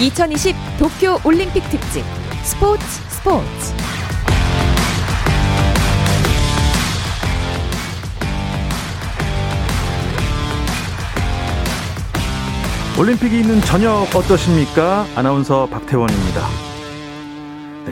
2020 0.00 0.54
도쿄 0.78 1.18
올림픽 1.24 1.60
특집 1.70 2.04
스포츠 2.44 2.84
스포츠 3.08 3.74
올림픽이 12.96 13.40
있는 13.40 13.60
저녁 13.62 14.02
어떠십니까? 14.14 15.04
아나운서 15.16 15.66
박태원입니다. 15.66 16.46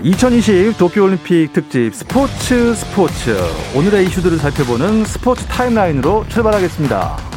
2020 0.03 0.79
도쿄올림픽 0.79 1.53
특집 1.53 1.93
스포츠 1.93 2.75
스포츠 2.75 3.37
오늘의 3.75 4.07
이슈들을 4.07 4.39
살펴보는 4.39 5.05
스포츠 5.05 5.45
타임라인으로 5.47 6.27
출발하겠습니다. 6.29 7.36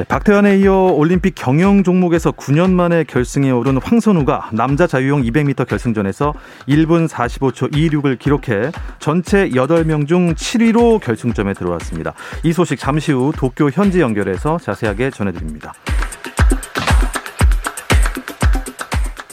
네, 0.00 0.04
박태환에 0.04 0.56
이어 0.60 0.94
올림픽 0.94 1.34
경영 1.34 1.82
종목에서 1.82 2.32
9년 2.32 2.70
만에 2.70 3.04
결승에 3.04 3.50
오른 3.50 3.76
황선우가 3.76 4.48
남자 4.54 4.86
자유형 4.86 5.20
200m 5.24 5.68
결승전에서 5.68 6.32
1분 6.66 7.06
45초 7.06 7.70
26을 7.70 8.18
기록해 8.18 8.72
전체 8.98 9.50
8명 9.50 10.08
중 10.08 10.34
7위로 10.34 11.00
결승점에 11.00 11.52
들어왔습니다. 11.52 12.14
이 12.44 12.54
소식 12.54 12.78
잠시 12.78 13.12
후 13.12 13.30
도쿄 13.36 13.68
현지 13.68 14.00
연결해서 14.00 14.56
자세하게 14.56 15.10
전해드립니다. 15.10 15.74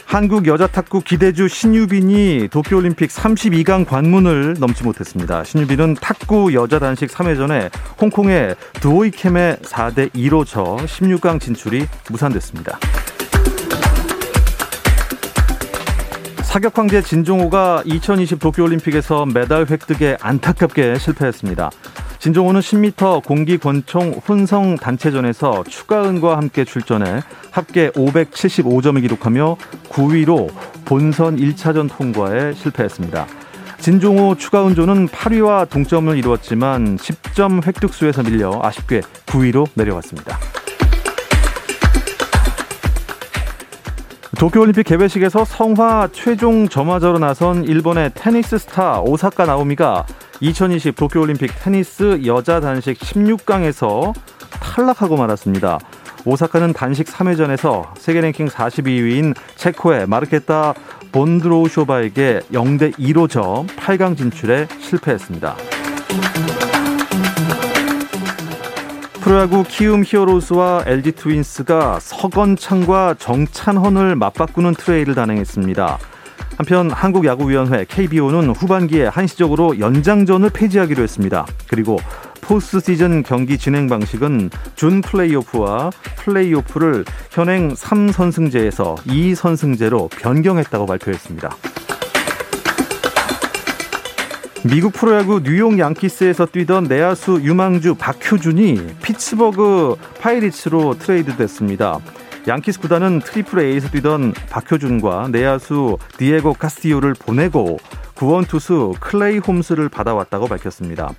한국 0.08 0.46
여자 0.46 0.66
탁구 0.66 1.02
기대주 1.02 1.48
신유빈이 1.48 2.48
도쿄올림픽 2.50 3.10
32강 3.10 3.86
관문을 3.86 4.56
넘지 4.58 4.82
못했습니다. 4.82 5.44
신유빈은 5.44 5.96
탁구 6.00 6.54
여자 6.54 6.78
단식 6.78 7.10
3회전에 7.10 7.70
홍콩의 8.00 8.56
두오이캠에 8.80 9.56
4대 9.56 10.10
2로 10.14 10.46
져 10.46 10.78
16강 10.86 11.38
진출이 11.38 11.86
무산됐습니다. 12.08 12.78
사격 16.42 16.78
황제 16.78 17.02
진종호가 17.02 17.82
2020 17.84 18.38
도쿄올림픽에서 18.38 19.26
메달 19.26 19.66
획득에 19.68 20.16
안타깝게 20.22 20.96
실패했습니다. 20.98 21.70
진종호는 22.18 22.60
10m 22.60 23.24
공기 23.24 23.58
권총 23.58 24.20
혼성 24.26 24.76
단체전에서 24.76 25.64
추가은과 25.68 26.36
함께 26.36 26.64
출전해 26.64 27.20
합계 27.50 27.90
575점을 27.90 29.00
기록하며 29.00 29.56
9위로 29.88 30.52
본선 30.84 31.36
1차전 31.36 31.88
통과에 31.88 32.54
실패했습니다. 32.54 33.26
진종호 33.78 34.34
추가은조는 34.34 35.08
8위와 35.08 35.70
동점을 35.70 36.16
이루었지만 36.16 36.96
10점 36.96 37.64
획득수에서 37.64 38.24
밀려 38.24 38.58
아쉽게 38.62 39.02
9위로 39.26 39.68
내려왔습니다. 39.74 40.36
도쿄올림픽 44.38 44.86
개회식에서 44.86 45.44
성화 45.44 46.08
최종 46.12 46.68
점화자로 46.68 47.18
나선 47.18 47.64
일본의 47.64 48.12
테니스 48.14 48.58
스타 48.58 49.00
오사카 49.00 49.46
나오미가 49.46 50.06
2020 50.40 50.94
도쿄올림픽 50.94 51.50
테니스 51.60 52.22
여자 52.26 52.60
단식 52.60 52.98
16강에서 52.98 54.14
탈락하고 54.60 55.16
말았습니다. 55.16 55.78
오사카는 56.24 56.72
단식 56.72 57.06
3회전에서 57.06 57.86
세계 57.96 58.20
랭킹 58.20 58.46
42위인 58.46 59.34
체코의 59.56 60.06
마르케타 60.06 60.74
본드로우쇼바에게 61.10 62.40
0대 62.52 62.92
2로 62.98 63.28
져 63.28 63.64
8강 63.76 64.16
진출에 64.16 64.68
실패했습니다. 64.80 65.56
프로야구 69.20 69.64
키움 69.64 70.04
히어로즈와 70.06 70.84
LG 70.86 71.12
트윈스가 71.12 71.98
서건창과 72.00 73.16
정찬헌을 73.18 74.16
맞바꾸는 74.16 74.74
트레이드를 74.74 75.14
단행했습니다. 75.14 75.98
한편 76.58 76.90
한국야구위원회 76.90 77.86
KBO는 77.88 78.50
후반기에 78.50 79.06
한시적으로 79.06 79.78
연장전을 79.78 80.50
폐지하기로 80.50 81.04
했습니다. 81.04 81.46
그리고 81.68 81.98
포스트 82.40 82.80
시즌 82.80 83.22
경기 83.22 83.56
진행 83.56 83.86
방식은 83.86 84.50
준 84.74 85.00
플레이오프와 85.00 85.90
플레이오프를 86.16 87.04
현행 87.30 87.72
3선승제에서 87.72 88.96
2선승제로 88.96 90.10
변경했다고 90.10 90.86
발표했습니다. 90.86 91.48
미국 94.64 94.92
프로야구 94.94 95.40
뉴욕 95.44 95.78
양키스에서 95.78 96.46
뛰던 96.46 96.84
내야수 96.84 97.40
유망주 97.40 97.94
박효준이 97.94 98.96
피츠버그 99.00 99.94
파이리츠로 100.20 100.98
트레이드됐습니다. 100.98 102.00
양키스 102.48 102.80
구단은 102.80 103.20
트리플 103.20 103.60
A에서 103.60 103.90
뛰던 103.90 104.32
박효준과 104.48 105.28
내야수 105.28 105.98
디에고 106.16 106.54
카스티오를 106.54 107.12
보내고 107.12 107.78
구원 108.14 108.46
투수 108.46 108.94
클레이 109.00 109.38
홈스를 109.38 109.90
받아왔다고 109.90 110.48
밝혔습니다. 110.48 111.12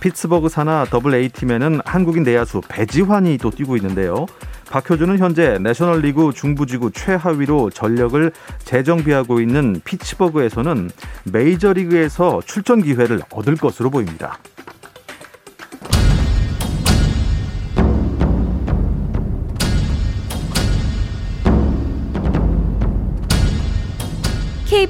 피츠버그 0.00 0.50
산하 0.50 0.84
더블 0.90 1.14
A팀에는 1.14 1.80
한국인 1.86 2.22
내야수 2.22 2.60
배지환이 2.68 3.38
또 3.38 3.50
뛰고 3.50 3.76
있는데요. 3.78 4.26
박효준은 4.70 5.18
현재 5.18 5.58
내셔널리그 5.58 6.32
중부지구 6.34 6.90
최하위로 6.92 7.70
전력을 7.70 8.30
재정비하고 8.58 9.40
있는 9.40 9.80
피츠버그에서는 9.84 10.90
메이저리그에서 11.32 12.42
출전 12.44 12.82
기회를 12.82 13.22
얻을 13.30 13.56
것으로 13.56 13.88
보입니다. 13.88 14.38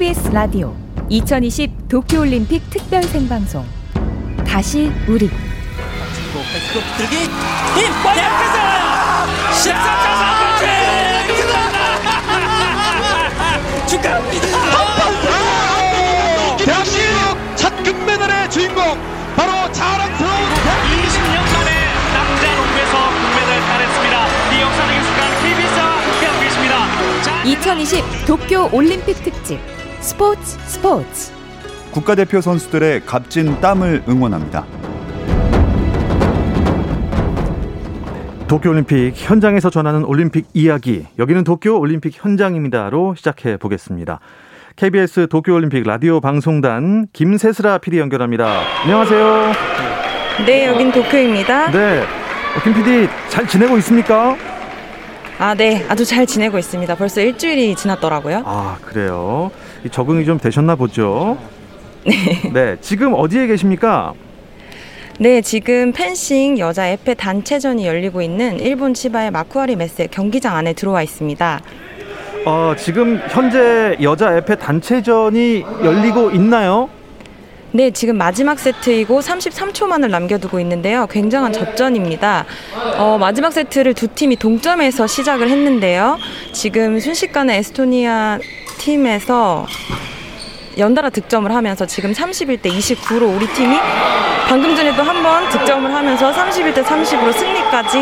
KBS 0.05 0.29
라디오 0.33 0.77
2020 1.09 1.89
도쿄올림픽 1.89 2.69
특별 2.69 3.03
생방송 3.05 3.65
다시 4.47 4.93
우리 5.09 5.31
들기 6.99 7.17
힘 7.17 7.31
대학에서 8.15 8.59
14차 9.65 10.05
축하합니다. 13.89 14.47
대한민국 16.59 17.57
첫 17.57 17.75
금메달의 17.83 18.51
주인공 18.51 18.85
바로 19.35 19.73
자랑스러운 19.73 20.35
20년 20.35 21.37
만에 21.55 21.71
남자 22.13 22.55
농구에서 22.55 22.93
금메달 23.09 23.51
따냈습니다. 23.69 24.15
이 24.53 24.61
역사적인 24.61 25.03
순간 25.03 25.21
KBS와 25.43 25.81
함께하고 25.97 26.37
계십니다. 26.41 26.75
자, 27.23 27.43
2020 27.45 28.27
도쿄 28.27 28.69
올림픽 28.71 29.15
특집 29.25 29.74
스포츠 30.05 30.59
스포츠 30.67 31.33
국가대표 31.91 32.43
선수들의 32.43 33.07
값진 33.07 33.59
땀을 33.63 34.03
응원합니다. 34.07 34.67
도쿄올림픽 38.47 39.15
현장에서 39.17 39.71
전하는 39.71 40.05
올림픽 40.05 40.47
이야기 40.53 41.07
여기는 41.19 41.43
도쿄올림픽 41.45 42.23
현장입니다로 42.23 43.15
시작해 43.17 43.57
보겠습니다. 43.57 44.21
KBS 44.77 45.29
도쿄올림픽 45.29 45.85
라디오 45.87 46.21
방송단 46.21 47.07
김세슬아 47.15 47.79
PD 47.79 47.99
연결합니다. 47.99 48.61
안녕하세요. 48.83 49.53
네, 50.47 50.67
여긴 50.67 50.93
도쿄입니다. 50.93 51.71
네, 51.71 52.03
어, 52.03 52.63
김 52.63 52.75
PD 52.75 53.09
잘 53.31 53.49
지내고 53.49 53.79
있습니까? 53.79 54.37
아, 55.39 55.55
네, 55.55 55.87
아주 55.89 56.05
잘 56.05 56.27
지내고 56.27 56.59
있습니다. 56.59 56.95
벌써 56.95 57.23
일주일이 57.23 57.75
지났더라고요. 57.75 58.43
아 58.45 58.77
그래요. 58.83 59.51
이 59.85 59.91
적응이 59.91 60.25
좀 60.25 60.39
되셨나 60.39 60.77
보죠. 60.77 61.37
네. 62.05 62.51
네, 62.53 62.77
지금 62.81 63.15
어디에 63.15 63.47
계십니까? 63.47 64.15
네, 65.21 65.41
지금 65.43 65.93
펜싱 65.93 66.59
여자 66.59 66.89
에페 66.89 67.15
단체전이 67.15 67.87
열리고 67.87 68.21
있는 68.21 68.59
일본 68.61 68.95
치바의 68.95 69.31
마쿠아리 69.31 69.77
메스 69.77 70.07
경기장 70.11 70.57
안에 70.57 70.73
들어와 70.73 71.03
있습니다. 71.03 71.61
어, 72.47 72.75
지금 72.77 73.21
현재 73.31 73.97
여자 74.03 74.37
에페 74.37 74.57
단체전이 74.57 75.65
열리고 75.85 76.31
있나요? 76.33 76.89
네, 77.77 77.91
지금 77.91 78.17
마지막 78.17 78.61
세트이고 78.61 79.19
33초만을 79.19 80.09
남겨두고 80.09 80.61
있는데요. 80.61 81.09
굉장한 81.09 81.53
접전입니다. 81.53 82.45
어, 82.99 83.19
마지막 83.19 83.53
세트를 83.53 83.95
두 83.95 84.07
팀이 84.07 84.37
동점에서 84.37 85.09
시작을 85.09 85.49
했는데요. 85.49 86.17
지금 86.53 87.01
순식간에 87.01 87.57
에스토니아 87.57 88.39
팀에서 88.79 89.67
연달아 90.79 91.11
득점을 91.11 91.53
하면서 91.53 91.85
지금 91.85 92.13
31대 92.13 92.67
29로 92.67 93.35
우리 93.37 93.49
팀이 93.49 93.77
방금 94.49 94.77
전에도 94.77 95.03
한 95.03 95.21
번 95.25 95.49
득점을 95.49 95.93
하면서 95.93 96.31
31대 96.33 96.85
30으로 96.85 97.33
승리까지 97.33 97.99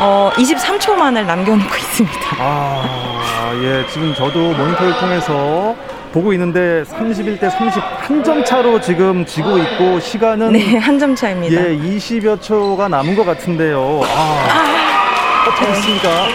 어, 0.00 0.30
23초만을 0.34 1.24
남겨놓고 1.24 1.76
있습니다. 1.76 2.18
아, 2.38 3.52
예, 3.62 3.86
지금 3.90 4.12
저도 4.14 4.38
모니터를 4.52 4.98
통해서 4.98 5.74
보고 6.12 6.32
있는데 6.34 6.84
31대 6.88 7.50
31점 7.50 8.44
차로 8.44 8.80
지금 8.80 9.24
지고 9.24 9.56
있고 9.58 9.98
시간은 10.00 10.52
네, 10.52 10.76
한 10.76 10.98
점 10.98 11.14
차입니다. 11.14 11.60
예, 11.70 11.76
20여 11.76 12.40
초가 12.40 12.86
남은 12.88 13.16
것 13.16 13.24
같은데요. 13.24 14.02
아, 14.04 15.44
어떻게 15.48 15.66
됐습니까? 15.66 16.26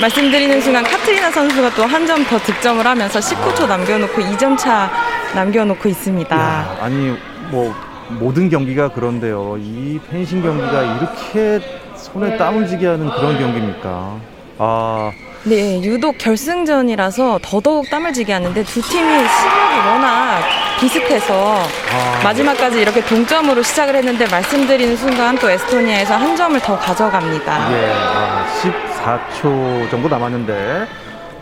말씀드리는 0.00 0.60
순간 0.60 0.82
카트리나 0.84 1.30
선수가 1.30 1.70
또 1.74 1.82
한 1.86 2.06
점 2.06 2.24
더 2.24 2.38
득점을 2.38 2.86
하면서 2.86 3.18
19초 3.18 3.66
남겨놓고 3.66 4.22
2점 4.22 4.56
차 4.56 4.90
남겨놓고 5.34 5.88
있습니다. 5.88 6.36
야, 6.36 6.76
아니 6.80 7.16
뭐 7.50 7.74
모든 8.10 8.48
경기가 8.48 8.88
그런데요. 8.88 9.56
이 9.58 9.98
펜싱 10.10 10.40
경기가 10.42 10.82
이렇게 10.82 11.60
손에 11.96 12.36
땀을 12.36 12.66
쥐게 12.68 12.86
하는 12.86 13.10
그런 13.10 13.38
경기입니까? 13.38 14.16
아, 14.58 15.10
네, 15.46 15.78
유독 15.82 16.16
결승전이라서 16.16 17.40
더더욱 17.42 17.90
땀을 17.90 18.14
쥐게 18.14 18.32
하는데 18.32 18.62
두 18.62 18.80
팀이 18.80 19.06
실력이 19.06 19.88
워낙 19.88 20.40
비슷해서 20.80 21.58
아. 21.92 22.20
마지막까지 22.24 22.80
이렇게 22.80 23.04
동점으로 23.04 23.62
시작을 23.62 23.94
했는데 23.96 24.26
말씀드리는 24.26 24.96
순간 24.96 25.36
또 25.36 25.50
에스토니아에서 25.50 26.16
한 26.16 26.34
점을 26.34 26.58
더 26.60 26.78
가져갑니다. 26.78 27.72
예, 27.72 27.92
아, 27.94 28.46
14초 28.62 29.90
정도 29.90 30.08
남았는데 30.08 30.86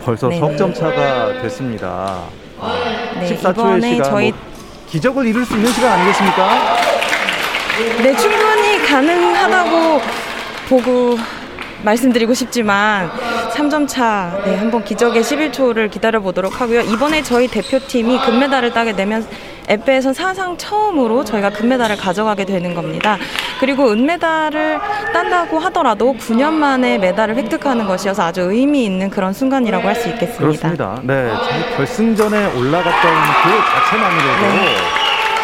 벌써 0.05 0.29
네네. 0.29 0.41
석점 0.41 0.75
차가 0.75 1.41
됐습니다. 1.41 2.23
네, 3.21 3.37
14초의 3.37 3.53
이번에 3.53 3.93
시간 3.95 4.11
저희 4.11 4.31
뭐 4.33 4.41
기적을 4.89 5.27
이룰 5.27 5.45
수 5.45 5.55
있는 5.55 5.73
시간 5.73 5.93
아니겠습니까? 5.93 6.77
네, 8.03 8.17
충분히 8.17 8.85
가능하다고 8.85 10.03
보고 10.69 11.19
말씀드리고 11.85 12.35
싶지만 12.35 13.11
3점 13.55 13.87
차, 13.89 14.41
네, 14.45 14.57
한번 14.57 14.83
기적의 14.85 15.23
11초를 15.23 15.91
기다려 15.91 16.21
보도록 16.21 16.61
하고요. 16.61 16.81
이번에 16.83 17.23
저희 17.23 17.49
대표팀이 17.49 18.19
금메달을 18.21 18.73
따게 18.73 18.95
되면 18.95 19.27
에페에선 19.69 20.13
사상 20.15 20.57
처음으로 20.57 21.25
저희가 21.25 21.51
금메달을 21.51 21.97
가져가게 21.97 22.45
되는 22.45 22.75
겁니다. 22.75 23.17
그리고 23.61 23.91
은메달을 23.93 24.81
딴다고 25.13 25.59
하더라도 25.61 26.15
9년 26.19 26.53
만에 26.53 26.99
메달을 26.99 27.37
획득하는 27.37 27.87
것이어서 27.87 28.25
아주 28.25 28.41
의미 28.43 28.85
있는 28.85 29.09
그런 29.11 29.33
순간이라고 29.33 29.87
할 29.89 29.93
수 29.95 30.09
있겠습니다. 30.09 30.39
그렇습니다. 30.41 31.01
네, 31.05 31.31
결승전에 31.77 32.57
올라갔던 32.57 33.13
그 33.43 33.51
자체만으로도 33.71 34.43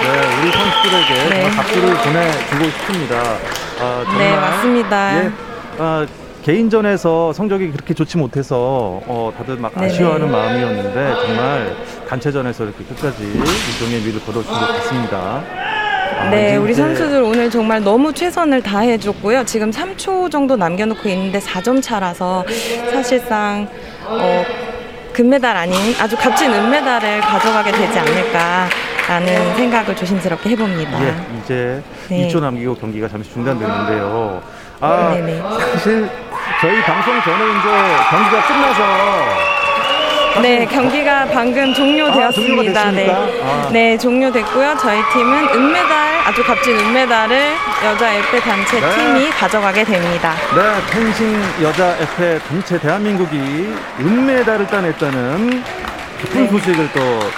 네, 0.01 0.41
우리 0.41 0.53
선수들에게 0.53 1.29
네. 1.29 1.43
정말 1.43 1.57
박수를 1.57 1.95
보내주고 1.95 2.65
싶습니다. 2.71 3.17
아, 3.81 4.03
정말 4.05 4.19
네, 4.19 4.37
맞습니다. 4.37 5.17
예, 5.25 5.31
아, 5.79 6.07
개인전에서 6.49 7.35
성적이 7.35 7.73
그렇게 7.73 7.93
좋지 7.93 8.17
못해서 8.17 9.03
어, 9.07 9.31
다들 9.37 9.57
막. 9.57 9.71
아쉬워하는 9.77 10.31
마음이었는데 10.31 11.15
정말 11.27 11.77
단체전에서 12.09 12.65
이렇게 12.65 12.85
끝까지 12.85 13.23
일종의 13.23 14.01
미를 14.01 14.19
거둬준 14.25 14.51
것 14.51 14.59
같습니다. 14.59 15.43
아, 16.19 16.31
네, 16.31 16.57
우리 16.57 16.73
선수들 16.73 17.23
오늘 17.23 17.51
정말 17.51 17.85
너무 17.85 18.15
최선을 18.15 18.63
다해줬고요. 18.63 19.45
지금 19.45 19.71
3초 19.71 20.31
정도 20.31 20.57
남겨놓고 20.57 21.07
있는데 21.11 21.39
4점 21.39 21.83
차라서 21.83 22.47
사실상 22.93 23.69
어, 24.07 24.43
금메달 25.13 25.55
아닌 25.55 25.77
아주 26.01 26.17
값진 26.17 26.51
은메달을 26.51 27.21
가져가게 27.21 27.73
되지 27.73 27.99
않을까 27.99 28.69
라는 29.07 29.55
생각을 29.57 29.95
조심스럽게 29.95 30.51
해봅니다. 30.51 31.05
예, 31.05 31.15
이제 31.43 31.83
네. 32.09 32.27
2초 32.29 32.41
남기고 32.41 32.75
경기가 32.77 33.07
잠시 33.07 33.31
중단됐는데요. 33.33 34.43
아, 34.81 35.11
네네. 35.15 35.43
사실 35.73 36.09
저희 36.61 36.83
방송 36.83 37.15
전에 37.23 37.45
이제 37.45 37.69
경기가 38.11 38.47
끝나서 38.49 38.83
네, 40.43 40.67
경기가 40.67 41.25
방금 41.27 41.73
종료되었습니다. 41.73 42.81
아, 42.81 42.91
네. 42.91 43.09
아. 43.43 43.69
네, 43.73 43.97
종료됐고요. 43.97 44.77
저희 44.81 45.01
팀은 45.13 45.49
은메달, 45.55 46.19
아주 46.27 46.43
값진 46.45 46.79
은메달을 46.79 47.53
여자 47.85 48.13
에페 48.13 48.41
단체 48.41 48.81
네. 48.81 48.91
팀이 48.95 49.31
가져가게 49.31 49.85
됩니다. 49.85 50.35
네, 50.55 50.93
펜싱 50.93 51.41
여자 51.63 51.97
에페 52.01 52.39
단체 52.41 52.79
대한민국이 52.79 53.73
은메달을 54.01 54.67
따냈다는 54.67 55.63
기쁜 56.21 56.43
네. 56.43 56.49
소식을 56.51 56.89
또 56.93 57.31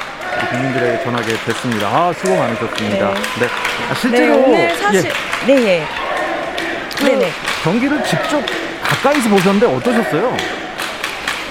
국민들에게 0.51 1.05
전하게 1.05 1.37
됐습니다. 1.45 1.89
아, 1.89 2.13
수고 2.17 2.37
많으셨습니다. 2.37 3.09
네. 3.09 3.15
네. 3.41 3.47
아, 3.91 3.95
실제로 3.95 4.37
네, 4.37 4.43
오늘 4.47 4.77
사실 4.77 5.13
예, 5.49 5.55
네, 5.55 5.67
예. 5.67 5.87
네네. 7.05 7.31
경기를 7.65 8.03
직접 8.05 8.43
가까이서 8.91 9.29
보셨는데 9.29 9.67
어떠셨어요? 9.67 10.37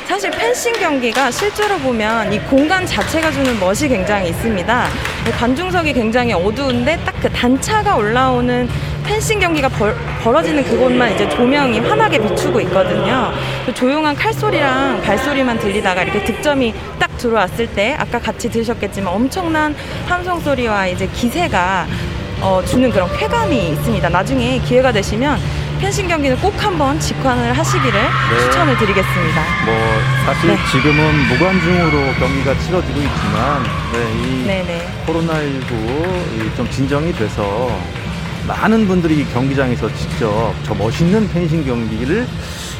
사실 0.07 0.31
펜싱 0.31 0.74
경기가 0.74 1.30
실제로 1.30 1.77
보면 1.77 2.33
이 2.33 2.39
공간 2.39 2.86
자체가 2.86 3.31
주는 3.31 3.59
멋이 3.59 3.88
굉장히 3.88 4.30
있습니다. 4.30 4.88
관중석이 5.38 5.94
굉장히 5.94 6.33
어두운데 6.33 6.97
딱 7.06 7.19
그 7.21 7.30
단차가 7.30 7.95
올라오는 7.97 8.69
펜싱 9.06 9.39
경기가 9.39 9.68
벌, 9.69 9.95
벌어지는 10.24 10.63
그곳만 10.63 11.13
이제 11.13 11.27
조명이 11.30 11.80
환하게 11.80 12.19
비추고 12.19 12.62
있거든요. 12.62 13.31
그 13.65 13.74
조용한 13.74 14.15
칼소리랑 14.15 15.01
발소리만 15.01 15.59
들리다가 15.59 16.03
이렇게 16.03 16.24
득점이 16.24 16.74
딱 16.97 17.18
들어왔을 17.18 17.68
때 17.68 17.95
아까 18.00 18.19
같이 18.19 18.50
들으셨겠지만 18.50 19.13
엄청난 19.13 19.75
함성 20.07 20.39
소리와 20.39 20.88
이제 20.88 21.07
기세가 21.13 21.88
어, 22.41 22.62
주는 22.65 22.89
그런 22.89 23.09
쾌감이 23.18 23.71
있습니다. 23.71 24.07
나중에 24.07 24.59
기회가 24.59 24.94
되시면 24.94 25.38
펜싱 25.79 26.07
경기는 26.09 26.35
꼭 26.41 26.53
한번 26.61 26.99
직관을 26.99 27.57
하시기를 27.57 27.99
추천을 28.43 28.77
드리겠습니다. 28.77 29.41
뭐 29.65 29.75
사실 30.25 30.49
네. 30.49 30.57
지금은 30.71 31.27
무관중으로 31.29 32.13
경기가 32.19 32.57
치러지고 32.59 32.99
있지만 32.99 33.63
네, 33.93 34.13
이 34.21 34.45
네네. 34.45 34.87
코로나19 35.07 36.55
좀 36.57 36.69
진정이 36.69 37.13
돼서 37.13 37.71
많은 38.45 38.87
분들이 38.87 39.25
경기장에서 39.33 39.93
직접 39.95 40.53
저 40.63 40.73
멋있는 40.75 41.29
펜싱 41.29 41.63
경기를 41.65 42.27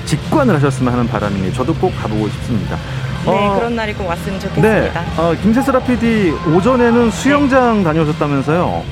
직관을 0.06 0.56
하셨으면 0.56 0.92
하는 0.92 1.08
바람이에요. 1.08 1.54
저도 1.54 1.74
꼭 1.76 1.96
가보고 2.02 2.28
싶습니다. 2.30 2.78
네, 3.26 3.32
어, 3.32 3.56
그런 3.56 3.76
날이 3.76 3.94
꼭 3.94 4.08
왔으면 4.08 4.40
네, 4.40 4.48
좋겠습니다. 4.48 5.04
어, 5.18 5.36
김세슬아 5.42 5.80
PD 5.80 6.32
오전에는 6.54 7.12
수영장 7.12 7.84
다녀오셨다면서요? 7.84 8.84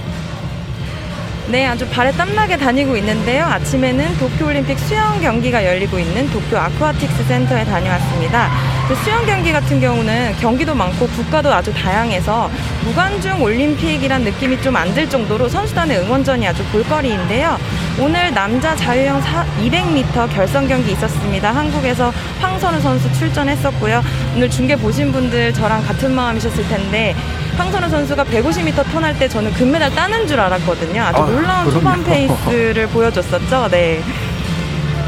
네, 1.50 1.66
아주 1.66 1.88
발에 1.88 2.12
땀나게 2.12 2.58
다니고 2.58 2.98
있는데요. 2.98 3.46
아침에는 3.46 4.18
도쿄올림픽 4.18 4.78
수영 4.80 5.22
경기가 5.22 5.64
열리고 5.66 5.98
있는 5.98 6.30
도쿄 6.30 6.58
아쿠아틱스 6.58 7.24
센터에 7.24 7.64
다녀왔습니다. 7.64 8.50
그 8.90 8.96
수영 8.96 9.26
경기 9.26 9.54
같은 9.54 9.80
경우는 9.80 10.36
경기도 10.42 10.76
많고 10.76 11.08
국가도 11.08 11.54
아주 11.54 11.74
다양해서 11.74 12.52
무관중 12.84 13.42
올림픽이란 13.42 14.24
느낌이 14.24 14.62
좀 14.62 14.76
안 14.76 14.94
들 14.94 15.10
정도로 15.10 15.48
선수단의 15.48 16.00
응원전이 16.00 16.45
아주 16.45 16.64
볼거리인데요. 16.66 17.57
오늘 18.00 18.33
남자 18.33 18.76
자유형 18.76 19.21
200m 19.21 20.30
결선 20.33 20.68
경기 20.68 20.92
있었습니다. 20.92 21.52
한국에서 21.56 22.12
황선우 22.42 22.80
선수 22.81 23.12
출전했었고요. 23.14 24.04
오늘 24.36 24.50
중계 24.50 24.76
보신 24.76 25.12
분들 25.14 25.54
저랑 25.54 25.83
같은 25.86 26.14
마음이셨을 26.14 26.68
텐데 26.68 27.16
황선우 27.57 27.90
선수가 27.90 28.23
150m 28.26 28.83
턴할 28.92 29.18
때 29.18 29.28
저는 29.28 29.52
금메달 29.54 29.94
따는 29.95 30.28
줄 30.28 30.40
알았거든요. 30.40 31.02
아주 31.02 31.21
아, 31.21 31.26
놀라운 31.26 31.71
초반 31.71 32.04
그럼요. 32.04 32.28
페이스를 32.45 32.87
보여줬었죠. 32.94 33.69
네. 33.71 34.02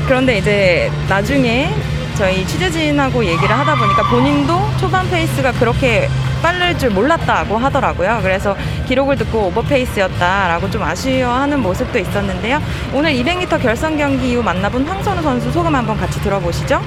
그런데 0.07 0.37
이제 0.39 0.91
나중에 1.07 1.69
저희 2.17 2.45
취재진하고 2.45 3.23
얘기를 3.23 3.49
하다 3.49 3.75
보니까 3.75 4.03
본인도 4.09 4.59
초반 4.79 5.09
페이스가 5.09 5.51
그렇게 5.53 6.09
빠를 6.41 6.77
줄 6.77 6.89
몰랐다고 6.89 7.57
하더라고요. 7.57 8.19
그래서 8.23 8.55
기록을 8.87 9.17
듣고 9.17 9.47
오버페이스였다라고 9.47 10.69
좀 10.71 10.81
아쉬워하는 10.83 11.59
모습도 11.61 11.99
있었는데요. 11.99 12.61
오늘 12.93 13.11
200m 13.13 13.61
결선 13.61 13.97
경기 13.97 14.31
이후 14.31 14.41
만나본 14.41 14.85
황선우 14.85 15.21
선수 15.21 15.51
소감 15.51 15.75
한번 15.75 15.97
같이 15.97 16.19
들어보시죠. 16.21 16.81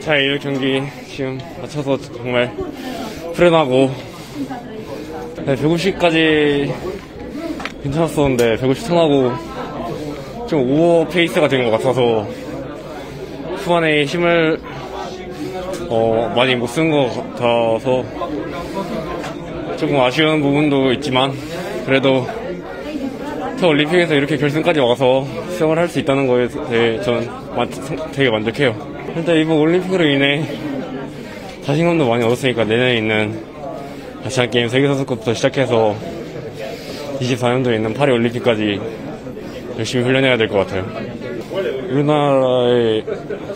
잘 0.00 0.20
이룰 0.20 0.38
경기 0.38 0.82
지금 1.08 1.40
마쳐서 1.60 1.96
정말 1.98 2.52
후련하고 3.34 3.94
네, 5.46 5.54
150까지 5.54 6.72
괜찮았었는데 7.84 8.56
150 8.56 8.88
턴하고 8.88 9.32
좀 10.48 10.60
오버 10.70 11.08
페이스가 11.08 11.46
된 11.48 11.64
것 11.64 11.70
같아서 11.72 12.26
후반에 13.58 14.04
힘을 14.04 14.58
어, 15.88 16.32
많이 16.34 16.56
못 16.56 16.66
쓴 16.68 16.90
것 16.90 17.10
같아서 17.14 18.04
조금 19.76 20.00
아쉬운 20.00 20.40
부분도 20.42 20.92
있지만 20.94 21.32
그래도 21.86 22.26
저 23.58 23.68
올림픽에서 23.68 24.14
이렇게 24.14 24.36
결승까지 24.36 24.80
와서 24.80 25.24
수영을 25.50 25.78
할 25.78 25.88
수 25.88 26.00
있다는 26.00 26.26
거에 26.26 26.48
대해 26.70 27.00
저는 27.02 27.28
만- 27.54 27.70
되게 28.12 28.30
만족해요. 28.30 28.74
일단 29.16 29.36
이번 29.36 29.58
올림픽으로 29.58 30.04
인해 30.08 30.44
자신감도 31.62 32.08
많이 32.08 32.24
얻었으니까 32.24 32.64
내년에 32.64 32.96
있는 32.96 33.53
아시안 34.24 34.50
게임 34.50 34.68
세계선수권부터 34.68 35.34
시작해서 35.34 35.94
24년도에 37.20 37.74
있는 37.76 37.94
파리 37.94 38.12
올림픽까지 38.12 38.80
열심히 39.78 40.04
훈련해야 40.04 40.36
될 40.36 40.48
것 40.48 40.58
같아요. 40.58 40.84
우리나라에 41.90 43.02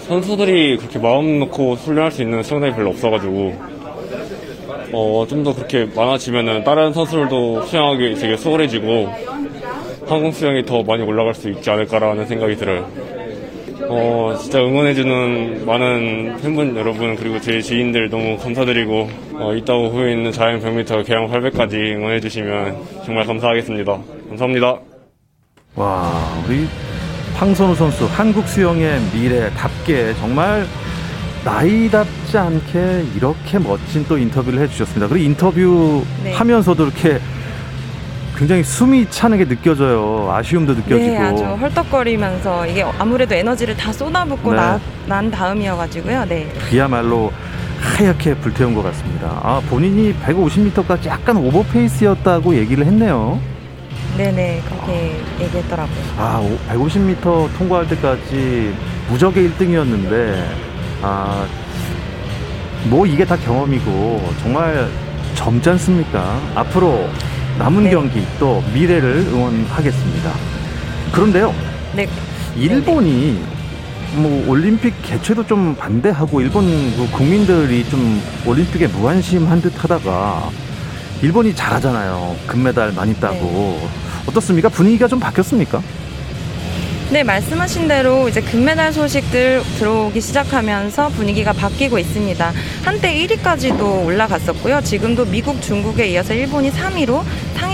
선수들이 0.07 0.77
그렇게 0.77 0.99
마음 0.99 1.39
놓고 1.41 1.75
훈련할 1.75 2.11
수 2.13 2.23
있는 2.23 2.43
수영장이 2.43 2.75
별로 2.75 2.91
없어가지고 2.91 3.55
어, 4.93 5.27
좀 5.29 5.45
더 5.45 5.55
그렇게 5.55 5.87
많아지면은 5.95 6.65
다른 6.65 6.93
선수들도 6.93 7.63
수영하기 7.63 8.15
되게 8.15 8.37
수월해지고 8.37 9.09
항공 10.07 10.33
수영이 10.33 10.65
더 10.65 10.83
많이 10.83 11.03
올라갈 11.03 11.35
수 11.35 11.51
있지 11.51 11.69
않을까라는 11.71 12.27
생각이 12.27 12.57
들어요. 12.57 12.89
어, 13.87 14.37
진짜 14.41 14.59
응원해주는 14.59 15.65
많은 15.65 16.37
팬분 16.43 16.77
여러분, 16.77 17.15
그리고 17.17 17.41
제 17.41 17.61
지인들 17.61 18.11
너무 18.11 18.37
감사드리고, 18.39 19.09
어, 19.35 19.55
이따오 19.55 19.89
후에 19.89 20.13
있는 20.13 20.33
자연 20.33 20.61
100m 20.61 21.07
개영 21.07 21.31
800까지 21.31 21.97
응원해주시면 21.97 22.77
정말 23.05 23.27
감사하겠습니다. 23.27 23.99
감사합니다. 24.29 24.79
와, 25.77 26.43
우리 26.47 26.67
황선우 27.35 27.75
선수 27.77 28.07
한국 28.07 28.49
수영의 28.49 29.01
미래답게 29.15 30.15
정말 30.15 30.67
나이답지 31.45 32.37
않게 32.37 33.05
이렇게 33.17 33.59
멋진 33.61 34.05
또 34.09 34.19
인터뷰를 34.19 34.61
해주셨습니다. 34.63 35.07
그리고 35.07 35.25
인터뷰 35.25 36.05
네. 36.25 36.33
하면서도 36.33 36.85
이렇게 36.85 37.19
굉장히 38.39 38.63
숨이 38.63 39.11
차는 39.11 39.39
게 39.39 39.49
느껴져요. 39.49 40.31
아쉬움도 40.33 40.75
느껴지고. 40.75 40.97
네, 40.97 41.19
아주 41.19 41.43
헐떡거리면서 41.43 42.67
이게 42.67 42.85
아무래도 42.97 43.35
에너지를 43.35 43.77
다 43.77 43.93
쏟아붓고 43.93 44.53
네. 44.53 44.57
나, 44.57 44.81
난 45.07 45.29
다음이어가지고요. 45.29 46.25
네. 46.27 46.49
그야말로 46.71 47.33
하얗게 47.81 48.37
불태운 48.37 48.75
것 48.75 48.83
같습니다. 48.85 49.41
아, 49.43 49.61
본인이 49.69 50.15
150m까지 50.25 51.07
약간 51.07 51.37
오버페이스였다고 51.37 52.55
얘기를 52.55 52.87
했네요. 52.87 53.41
네네, 54.17 54.63
그렇게 54.69 55.17
얘기했더라고요. 55.41 55.97
아, 56.19 56.41
150m 56.71 57.49
통과할 57.59 57.89
때까지 57.89 58.73
무적의 59.09 59.51
1등이었는데, 59.51 60.45
아, 61.03 61.45
뭐 62.85 63.05
이게 63.05 63.25
다 63.25 63.37
경험이고, 63.37 64.33
정말 64.43 64.89
젊지 65.35 65.71
않습니까? 65.71 66.39
앞으로 66.55 67.09
남은 67.59 67.85
네. 67.85 67.91
경기 67.91 68.25
또 68.39 68.63
미래를 68.73 69.27
응원하겠습니다. 69.33 70.33
그런데요, 71.13 71.53
네, 71.95 72.09
일본이 72.57 73.43
뭐 74.15 74.49
올림픽 74.49 74.95
개최도 75.03 75.47
좀 75.47 75.75
반대하고 75.75 76.41
일본 76.41 76.65
그 76.97 77.11
국민들이 77.11 77.85
좀 77.89 78.23
올림픽에 78.47 78.87
무관심한 78.87 79.61
듯 79.61 79.73
하다가 79.83 80.51
일본이 81.21 81.55
잘하잖아요. 81.55 82.37
금메달 82.47 82.93
많이 82.93 83.13
따고. 83.15 83.89
어떻습니까? 84.27 84.69
분위기가 84.69 85.09
좀 85.09 85.19
바뀌었습니까? 85.19 85.83
네, 87.11 87.25
말씀하신 87.25 87.89
대로 87.89 88.29
이제 88.29 88.43
금메달 88.43 88.93
소식들 88.93 89.63
들어오기 89.79 90.21
시작하면서 90.21 91.09
분위기가 91.09 91.55
바뀌고 91.55 91.99
있습니다. 91.99 92.53
한때 92.85 93.27
1위까지도 93.27 94.05
올라갔었고요. 94.05 94.83
지금도 94.83 95.25
미국, 95.25 95.63
중국에 95.63 96.07
이어서 96.09 96.35
일본이 96.35 96.71
3위로 96.71 97.23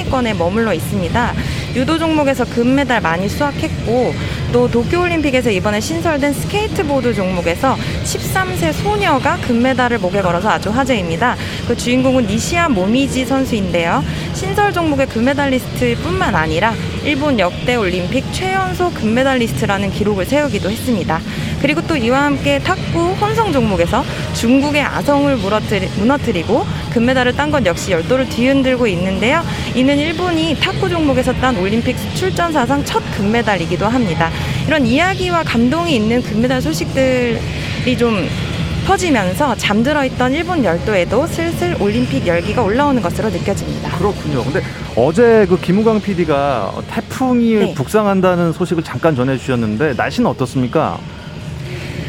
상위권에 0.05 0.35
머물러 0.35 0.73
있습니다. 0.75 1.35
유도 1.75 1.99
종목에서 1.99 2.45
금메달 2.45 3.01
많이 3.01 3.29
수확했고 3.29 4.15
또 4.53 4.71
도쿄올림픽에서 4.71 5.51
이번에 5.51 5.81
신설된 5.81 6.33
스케이트보드 6.33 7.15
종목에서 7.15 7.77
13세 8.05 8.73
소녀가 8.73 9.37
금메달을 9.39 9.99
목에 9.99 10.23
걸어서 10.23 10.51
아주 10.51 10.71
화제입니다. 10.71 11.37
그 11.67 11.77
주인공은 11.77 12.27
니시아 12.27 12.69
모미지 12.69 13.25
선수인데요. 13.25 14.05
신설 14.35 14.73
종목의 14.73 15.07
금메달리스트뿐만 15.09 16.35
아니라 16.35 16.75
일본 17.05 17.39
역대 17.39 17.75
올림픽 17.75 18.25
최연소 18.33 18.91
금메달리스트라는 18.93 19.91
기록을 19.91 20.27
세우기도 20.27 20.71
했습니다. 20.71 21.21
그리고 21.61 21.81
또 21.87 21.97
이와 21.97 22.25
함께 22.25 22.59
탁구 22.59 23.15
혼성 23.15 23.53
종목에서 23.53 24.05
중국의 24.35 24.83
아성을 24.83 25.35
무너뜨리, 25.37 25.89
무너뜨리고 25.97 26.67
금메달을 26.93 27.35
딴 27.37 27.51
건 27.51 27.67
역시 27.67 27.93
열도를 27.93 28.29
뒤흔들고 28.31 28.87
있는데요. 28.89 29.43
이는 29.75 29.99
일본이 29.99 30.55
탁구 30.61 30.89
종목에서 30.89 31.33
딴 31.35 31.57
올림픽 31.57 31.97
출전 32.15 32.53
사상 32.53 32.85
첫 32.85 33.03
금메달이기도 33.17 33.87
합니다. 33.87 34.31
이런 34.69 34.87
이야기와 34.87 35.43
감동이 35.43 35.97
있는 35.97 36.23
금메달 36.23 36.63
소식들이 36.63 37.97
좀 37.99 38.29
퍼지면서 38.87 39.57
잠들어 39.57 40.05
있던 40.05 40.33
일본 40.33 40.63
열도에도 40.63 41.27
슬슬 41.27 41.75
올림픽 41.81 42.25
열기가 42.25 42.63
올라오는 42.63 43.03
것으로 43.03 43.31
느껴집니다. 43.31 43.99
그렇군요. 43.99 44.45
근데 44.45 44.63
어제 44.95 45.45
그 45.49 45.59
김우광 45.61 46.01
PD가 46.01 46.73
태풍이 46.91 47.55
네. 47.55 47.75
북상한다는 47.75 48.53
소식을 48.53 48.85
잠깐 48.85 49.17
전해 49.17 49.37
주셨는데 49.37 49.95
날씨는 49.95 50.31
어떻습니까? 50.31 50.99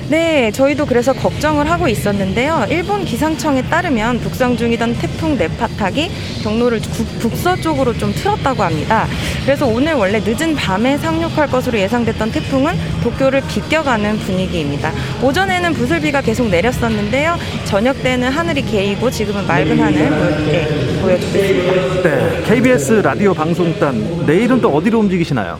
네, 0.07 0.51
저희도 0.51 0.85
그래서 0.85 1.13
걱정을 1.13 1.69
하고 1.69 1.87
있었는데요. 1.87 2.67
일본 2.69 3.05
기상청에 3.05 3.63
따르면 3.63 4.19
북상 4.19 4.55
중이던 4.55 4.93
태풍 4.99 5.35
네파탁이 5.35 6.11
경로를 6.43 6.79
국- 6.81 7.19
북서쪽으로 7.19 7.97
좀 7.97 8.13
틀었다고 8.13 8.61
합니다. 8.61 9.07
그래서 9.43 9.65
오늘 9.65 9.93
원래 9.93 10.19
늦은 10.23 10.53
밤에 10.55 10.97
상륙할 10.99 11.47
것으로 11.47 11.79
예상됐던 11.79 12.31
태풍은 12.31 12.75
도쿄를 13.01 13.41
비껴가는 13.47 14.17
분위기입니다. 14.19 14.91
오전에는 15.23 15.73
부슬비가 15.73 16.21
계속 16.21 16.49
내렸었는데요. 16.49 17.37
저녁 17.65 18.01
때는 18.03 18.29
하늘이 18.29 18.61
개이고 18.63 19.09
지금은 19.09 19.47
맑은 19.47 19.79
하늘 19.79 20.09
보여, 20.09 20.35
네, 20.51 20.67
보여주고 21.01 21.37
있습니다. 21.37 22.03
네. 22.03 22.43
KBS 22.45 22.91
라디오 23.03 23.33
방송단 23.33 24.25
내일은 24.27 24.61
또 24.61 24.69
어디로 24.69 24.99
움직이시나요? 24.99 25.57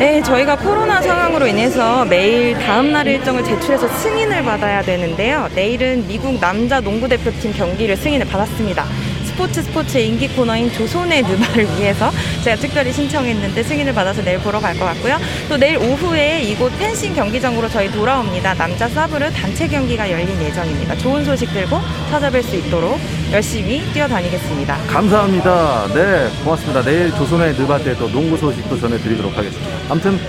네, 0.00 0.22
저희가 0.22 0.56
코로나 0.56 1.02
상황으로 1.02 1.46
인해서 1.46 2.06
매일 2.06 2.54
다음 2.58 2.90
날 2.90 3.06
일정을 3.06 3.44
제출해서 3.44 3.86
승인을 3.86 4.42
받아야 4.44 4.80
되는데요. 4.80 5.46
내일은 5.54 6.06
미국 6.08 6.40
남자 6.40 6.80
농구 6.80 7.06
대표팀 7.06 7.52
경기를 7.52 7.98
승인을 7.98 8.26
받았습니다. 8.26 8.86
스포츠 9.40 9.62
스포츠의 9.62 10.08
인기 10.08 10.28
코너인 10.28 10.70
조선의 10.70 11.22
누나를 11.22 11.64
위해서 11.78 12.10
제가 12.44 12.56
특별히 12.56 12.92
신청했는데 12.92 13.62
승인을 13.62 13.94
받아서 13.94 14.20
내일 14.22 14.38
보러 14.38 14.60
갈 14.60 14.78
것 14.78 14.84
같고요. 14.84 15.16
또 15.48 15.56
내일 15.56 15.78
오후에 15.78 16.42
이곳 16.42 16.70
펜싱 16.78 17.14
경기장으로 17.14 17.66
저희 17.70 17.90
돌아옵니다. 17.90 18.52
남자 18.52 18.86
사브르 18.86 19.30
단체 19.30 19.66
경기가 19.66 20.10
열린 20.10 20.28
예정입니다. 20.42 20.94
좋은 20.98 21.24
소식 21.24 21.50
들고 21.54 21.80
찾아뵐 22.12 22.42
수 22.42 22.56
있도록 22.56 23.00
열심히 23.32 23.80
뛰어다니겠습니다. 23.94 24.76
감사합니다. 24.88 25.86
네, 25.94 26.28
고맙습니다. 26.44 26.82
내일 26.82 27.10
조선의 27.12 27.54
느바 27.54 27.78
때도 27.78 28.10
농구 28.10 28.36
소식도 28.36 28.78
전해드리도록 28.78 29.34
하겠습니다. 29.38 29.70
아무튼 29.88 30.20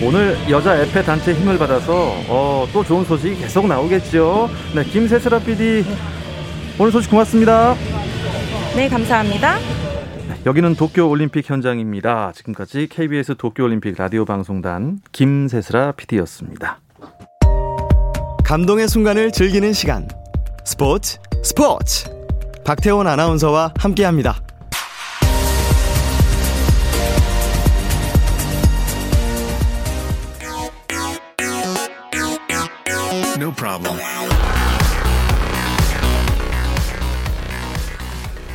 오늘 0.00 0.38
여자 0.48 0.76
에페 0.76 1.02
단체 1.02 1.34
힘을 1.34 1.58
받아서 1.58 2.14
어, 2.28 2.68
또 2.72 2.84
좋은 2.84 3.04
소식이 3.04 3.40
계속 3.40 3.66
나오겠죠. 3.66 4.48
네, 4.74 4.84
김세슬아 4.84 5.40
PD 5.40 5.84
오늘 6.78 6.92
소식 6.92 7.10
고맙습니다. 7.10 7.74
네, 8.76 8.88
감사합니다. 8.88 9.58
여기는 10.46 10.74
도쿄올림픽 10.76 11.50
현장입니다. 11.50 12.32
지금까지 12.34 12.86
KBS 12.88 13.36
도쿄올림픽 13.36 13.96
라디오 13.98 14.24
방송단 14.24 15.00
김세슬아 15.12 15.92
PD였습니다. 15.92 16.80
감동의 18.44 18.88
순간을 18.88 19.32
즐기는 19.32 19.72
시간. 19.72 20.08
스포츠, 20.64 21.18
스포츠. 21.42 22.08
박태원 22.64 23.06
아나운서와 23.06 23.74
함께합니다. 23.76 24.40
No 33.36 33.50
problem. 33.52 33.98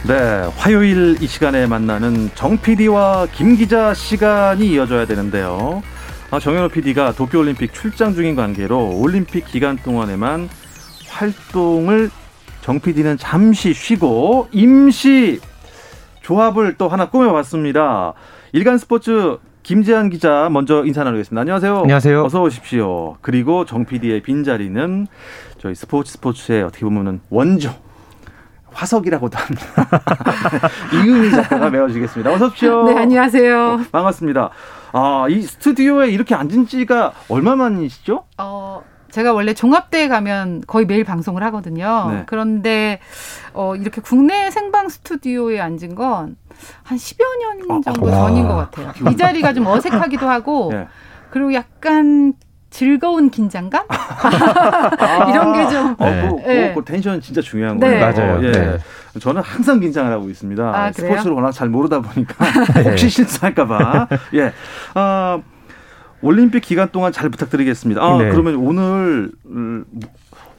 네, 0.07 0.47
화요일 0.57 1.17
이 1.19 1.25
시간에 1.25 1.65
만나는 1.65 2.29
정 2.35 2.59
PD와 2.59 3.25
김 3.31 3.55
기자 3.55 3.95
시간이 3.95 4.67
이어져야 4.67 5.07
되는데요. 5.07 5.81
아, 6.29 6.37
정현호 6.37 6.69
PD가 6.69 7.13
도쿄올림픽 7.13 7.73
출장 7.73 8.13
중인 8.13 8.35
관계로 8.35 8.99
올림픽 8.99 9.45
기간 9.45 9.77
동안에만 9.77 10.47
활동을 11.09 12.11
정 12.61 12.79
PD는 12.79 13.17
잠시 13.17 13.73
쉬고 13.73 14.47
임시 14.51 15.39
조합을 16.21 16.75
또 16.77 16.87
하나 16.87 17.09
꾸며봤습니다. 17.09 18.13
일간 18.51 18.77
스포츠 18.77 19.39
김재한 19.63 20.11
기자 20.11 20.49
먼저 20.51 20.85
인사 20.85 21.03
나누겠습니다. 21.03 21.41
안녕하세요. 21.41 21.77
안녕하세요. 21.79 22.23
어서 22.23 22.43
오십시오. 22.43 23.17
그리고 23.21 23.65
정 23.65 23.85
PD의 23.85 24.21
빈자리는 24.21 25.07
저희 25.57 25.73
스포츠 25.73 26.11
스포츠의 26.11 26.61
어떻게 26.61 26.85
보면은 26.85 27.21
원조 27.31 27.71
화석이라고도 28.75 29.37
합니다. 29.37 29.65
이은희 30.93 31.31
작가가 31.31 31.69
메워주겠습니다. 31.69 32.31
어서 32.31 32.47
오십시오. 32.47 32.83
네, 32.83 32.97
안녕하세요. 32.99 33.57
어, 33.73 33.79
반갑습니다. 33.91 34.49
아, 34.93 35.25
이 35.29 35.41
스튜디오에 35.41 36.09
이렇게 36.11 36.35
앉은 36.35 36.67
지가 36.67 37.13
얼마만이시죠? 37.29 38.25
어, 38.37 38.83
제가 39.11 39.33
원래 39.33 39.53
종합대에 39.53 40.07
가면 40.09 40.63
거의 40.67 40.85
매일 40.85 41.03
방송을 41.05 41.41
하거든요. 41.43 42.09
네. 42.11 42.23
그런데 42.27 42.99
어, 43.53 43.75
이렇게 43.75 44.01
국내 44.01 44.51
생방 44.51 44.89
스튜디오에 44.89 45.59
앉은 45.59 45.95
건 45.95 46.35
한 46.83 46.97
10여 46.97 47.23
년 47.67 47.83
정도 47.83 48.05
와. 48.05 48.11
전인 48.11 48.47
것 48.47 48.55
같아요. 48.55 48.93
이 49.11 49.17
자리가 49.17 49.53
좀 49.53 49.67
어색하기도 49.67 50.29
하고 50.29 50.69
네. 50.73 50.87
그리고 51.29 51.53
약간 51.53 52.33
즐거운 52.75 53.29
긴장감 53.29 53.85
이런 55.29 55.53
게 55.53 55.69
좀. 55.69 55.95
어, 55.97 56.09
네. 56.09 56.27
그, 56.27 56.35
그, 56.35 56.47
네. 56.49 56.73
그 56.75 56.83
텐션 56.83 57.21
진짜 57.21 57.39
중요한 57.39 57.79
네. 57.79 57.87
거예요. 57.87 58.05
맞아요. 58.05 58.45
예. 58.45 58.51
네. 58.51 58.77
저는 59.17 59.41
항상 59.41 59.79
긴장을 59.79 60.11
하고 60.11 60.29
있습니다. 60.29 60.61
아? 60.61 60.91
스포츠를 60.91 61.31
워낙 61.31 61.53
잘 61.53 61.69
모르다 61.69 62.01
보니까 62.01 62.35
네. 62.75 62.89
혹시 62.89 63.09
실수할까봐. 63.09 64.09
예. 64.33 64.51
아, 64.93 65.39
올림픽 66.21 66.63
기간 66.63 66.89
동안 66.91 67.13
잘 67.13 67.29
부탁드리겠습니다. 67.29 68.03
아, 68.03 68.17
네. 68.17 68.29
그러면 68.29 68.55
오늘 68.55 69.31
음, 69.45 69.85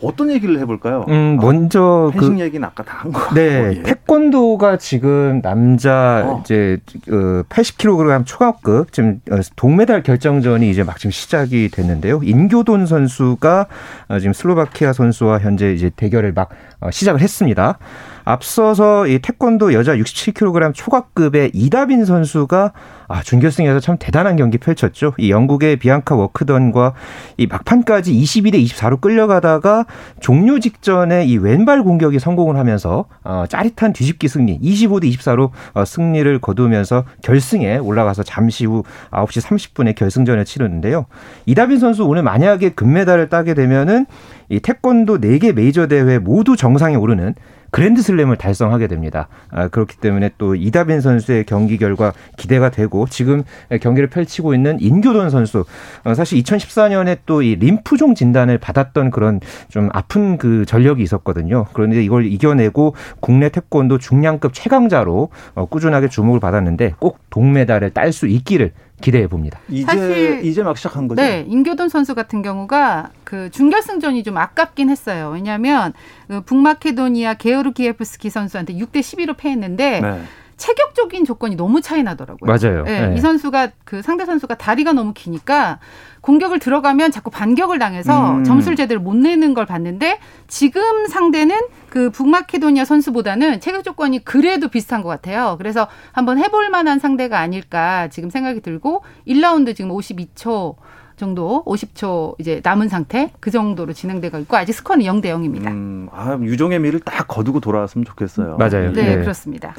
어떤 0.02 0.30
얘기를 0.30 0.58
해볼까요? 0.58 1.04
음, 1.08 1.38
먼저 1.40 2.10
펜싱 2.12 2.36
그 2.36 2.40
얘기는 2.40 2.66
아까 2.66 2.82
다 2.82 2.96
한 2.98 3.12
거. 3.12 3.34
네, 3.34 3.74
예. 3.76 3.82
태권도가 3.82 4.78
지금 4.78 5.40
남자 5.42 6.24
어. 6.26 6.40
이제 6.44 6.78
어, 7.10 7.42
80kg 7.48 8.24
초과급 8.26 8.92
지금 8.92 9.20
어, 9.30 9.36
동메달 9.56 10.02
결정전이 10.02 10.68
이제 10.70 10.82
막 10.82 10.98
지금 10.98 11.10
시작이 11.10 11.68
됐는데요. 11.70 12.20
인교돈 12.22 12.86
선수가 12.86 13.66
어, 14.08 14.18
지금 14.18 14.32
슬로바키아 14.32 14.92
선수와 14.92 15.38
현재 15.38 15.72
이제 15.72 15.90
대결을 15.94 16.32
막 16.32 16.48
어, 16.80 16.90
시작을 16.90 17.20
했습니다. 17.20 17.78
앞서서 18.26 19.06
이 19.06 19.20
태권도 19.20 19.72
여자 19.72 19.94
67kg 19.94 20.74
초과급의 20.74 21.52
이다빈 21.54 22.04
선수가 22.04 22.72
아, 23.06 23.22
준결승에서 23.22 23.78
참 23.78 23.96
대단한 24.00 24.34
경기 24.34 24.58
펼쳤죠. 24.58 25.14
이 25.16 25.30
영국의 25.30 25.76
비앙카 25.76 26.16
워크던과 26.16 26.94
이 27.36 27.46
막판까지 27.46 28.12
22대 28.12 28.54
24로 28.64 29.00
끌려가다가 29.00 29.86
종료 30.18 30.58
직전에 30.58 31.24
이 31.24 31.36
왼발 31.38 31.84
공격이 31.84 32.18
성공을 32.18 32.56
하면서 32.56 33.04
어, 33.22 33.44
짜릿한 33.48 33.92
뒤집기 33.92 34.26
승리 34.26 34.58
25대 34.58 35.04
24로 35.16 35.50
어, 35.74 35.84
승리를 35.84 36.40
거두면서 36.40 37.04
결승에 37.22 37.76
올라가서 37.76 38.24
잠시 38.24 38.66
후 38.66 38.82
9시 39.12 39.40
30분에 39.40 39.94
결승전을 39.94 40.44
치르는데요. 40.44 41.06
이다빈 41.46 41.78
선수 41.78 42.04
오늘 42.04 42.24
만약에 42.24 42.70
금메달을 42.70 43.28
따게 43.28 43.54
되면은 43.54 44.06
이 44.48 44.58
태권도 44.58 45.20
4개 45.20 45.52
메이저 45.52 45.86
대회 45.86 46.18
모두 46.18 46.56
정상에 46.56 46.96
오르는 46.96 47.36
그랜드슬램을 47.70 48.36
달성하게 48.36 48.86
됩니다. 48.88 49.28
아, 49.50 49.68
그렇기 49.68 49.96
때문에 49.96 50.30
또 50.36 50.54
이다빈 50.54 51.00
선수의 51.00 51.44
경기 51.44 51.78
결과 51.78 52.12
기대가 52.36 52.70
되고 52.70 53.06
지금 53.06 53.44
경기를 53.80 54.08
펼치고 54.08 54.54
있는 54.54 54.78
인교돈 54.80 55.30
선수 55.30 55.64
어, 56.04 56.14
사실 56.14 56.38
2014년에 56.42 57.18
또 57.24 57.46
이 57.46 57.56
림프종 57.56 58.14
진단을 58.14 58.58
받았던 58.58 59.10
그런 59.10 59.40
좀 59.68 59.88
아픈 59.92 60.36
그 60.36 60.64
전력이 60.66 61.02
있었거든요. 61.02 61.66
그런데 61.72 62.02
이걸 62.02 62.26
이겨내고 62.26 62.94
국내 63.20 63.48
태권도 63.48 63.98
중량급 63.98 64.52
최강자로 64.52 65.28
어, 65.54 65.66
꾸준하게 65.66 66.08
주목을 66.08 66.40
받았는데 66.40 66.94
꼭 66.98 67.18
동메달을 67.30 67.90
딸 67.90 68.12
수 68.12 68.26
있기를 68.26 68.72
기대해 69.00 69.26
봅니다. 69.26 69.58
이제 69.68 69.84
사실- 69.84 70.40
이제 70.44 70.62
막 70.62 70.76
시작한 70.76 71.06
거죠. 71.06 71.20
네, 71.20 71.44
인교돈 71.48 71.88
선수 71.88 72.14
같은 72.14 72.42
경우가 72.42 73.10
그 73.24 73.50
준결승전이 73.50 74.22
좀 74.22 74.36
아깝긴 74.38 74.88
했어요. 74.90 75.30
왜냐하면 75.34 75.92
그 76.28 76.40
북마케도니아 76.40 77.34
게오르기에프스키 77.34 78.30
선수한테 78.30 78.74
6대 78.74 79.00
12로 79.00 79.36
패했는데 79.36 80.00
네. 80.00 80.22
체격적인 80.56 81.24
조건이 81.24 81.54
너무 81.56 81.80
차이 81.80 82.02
나더라고요. 82.02 82.50
맞아요. 82.50 82.84
네, 82.84 83.08
네. 83.08 83.16
이 83.16 83.20
선수가 83.20 83.72
그 83.84 84.02
상대 84.02 84.24
선수가 84.24 84.54
다리가 84.56 84.92
너무 84.92 85.12
기니까 85.12 85.78
공격을 86.22 86.58
들어가면 86.58 87.12
자꾸 87.12 87.30
반격을 87.30 87.78
당해서 87.78 88.32
음. 88.32 88.44
점수를 88.44 88.76
제대로 88.76 89.00
못 89.00 89.14
내는 89.14 89.54
걸 89.54 89.66
봤는데 89.66 90.18
지금 90.48 91.06
상대는 91.06 91.60
그 91.90 92.10
북마케도니아 92.10 92.84
선수보다는 92.84 93.60
체격 93.60 93.84
조건이 93.84 94.24
그래도 94.24 94.68
비슷한 94.68 95.02
것 95.02 95.08
같아요. 95.08 95.56
그래서 95.58 95.88
한번 96.12 96.38
해볼 96.38 96.70
만한 96.70 96.98
상대가 96.98 97.38
아닐까 97.38 98.08
지금 98.08 98.30
생각이 98.30 98.60
들고 98.60 99.04
1라운드 99.28 99.76
지금 99.76 99.90
52초 99.90 100.76
정도 101.16 101.64
50초 101.64 102.34
이제 102.38 102.60
남은 102.62 102.88
상태 102.88 103.32
그 103.40 103.50
정도로 103.50 103.92
진행되고 103.92 104.38
있고 104.40 104.56
아직 104.56 104.72
스코어는 104.74 105.04
0대 105.04 105.26
0입니다. 105.26 105.68
음, 105.68 106.08
아, 106.12 106.38
유종의 106.40 106.80
미를 106.80 107.00
딱 107.00 107.26
거두고 107.26 107.60
돌아왔으면 107.60 108.04
좋겠어요. 108.04 108.56
맞아요. 108.58 108.92
네, 108.92 109.16
네. 109.16 109.16
그렇습니다. 109.16 109.74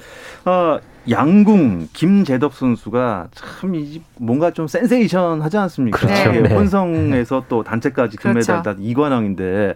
어, 0.46 0.79
양궁 1.10 1.89
김재덕 1.94 2.53
선수가 2.53 3.27
참 3.34 3.75
이, 3.75 4.01
뭔가 4.17 4.51
좀 4.51 4.67
센세이션 4.67 5.41
하지 5.41 5.58
않습니까? 5.58 6.00
그렇죠. 6.00 6.30
이게 6.32 6.41
네. 6.41 6.54
혼성에서 6.54 7.45
또 7.47 7.63
단체까지 7.63 8.17
금메달 8.17 8.63
그렇죠. 8.63 8.63
단 8.63 8.84
2관왕인데 8.84 9.76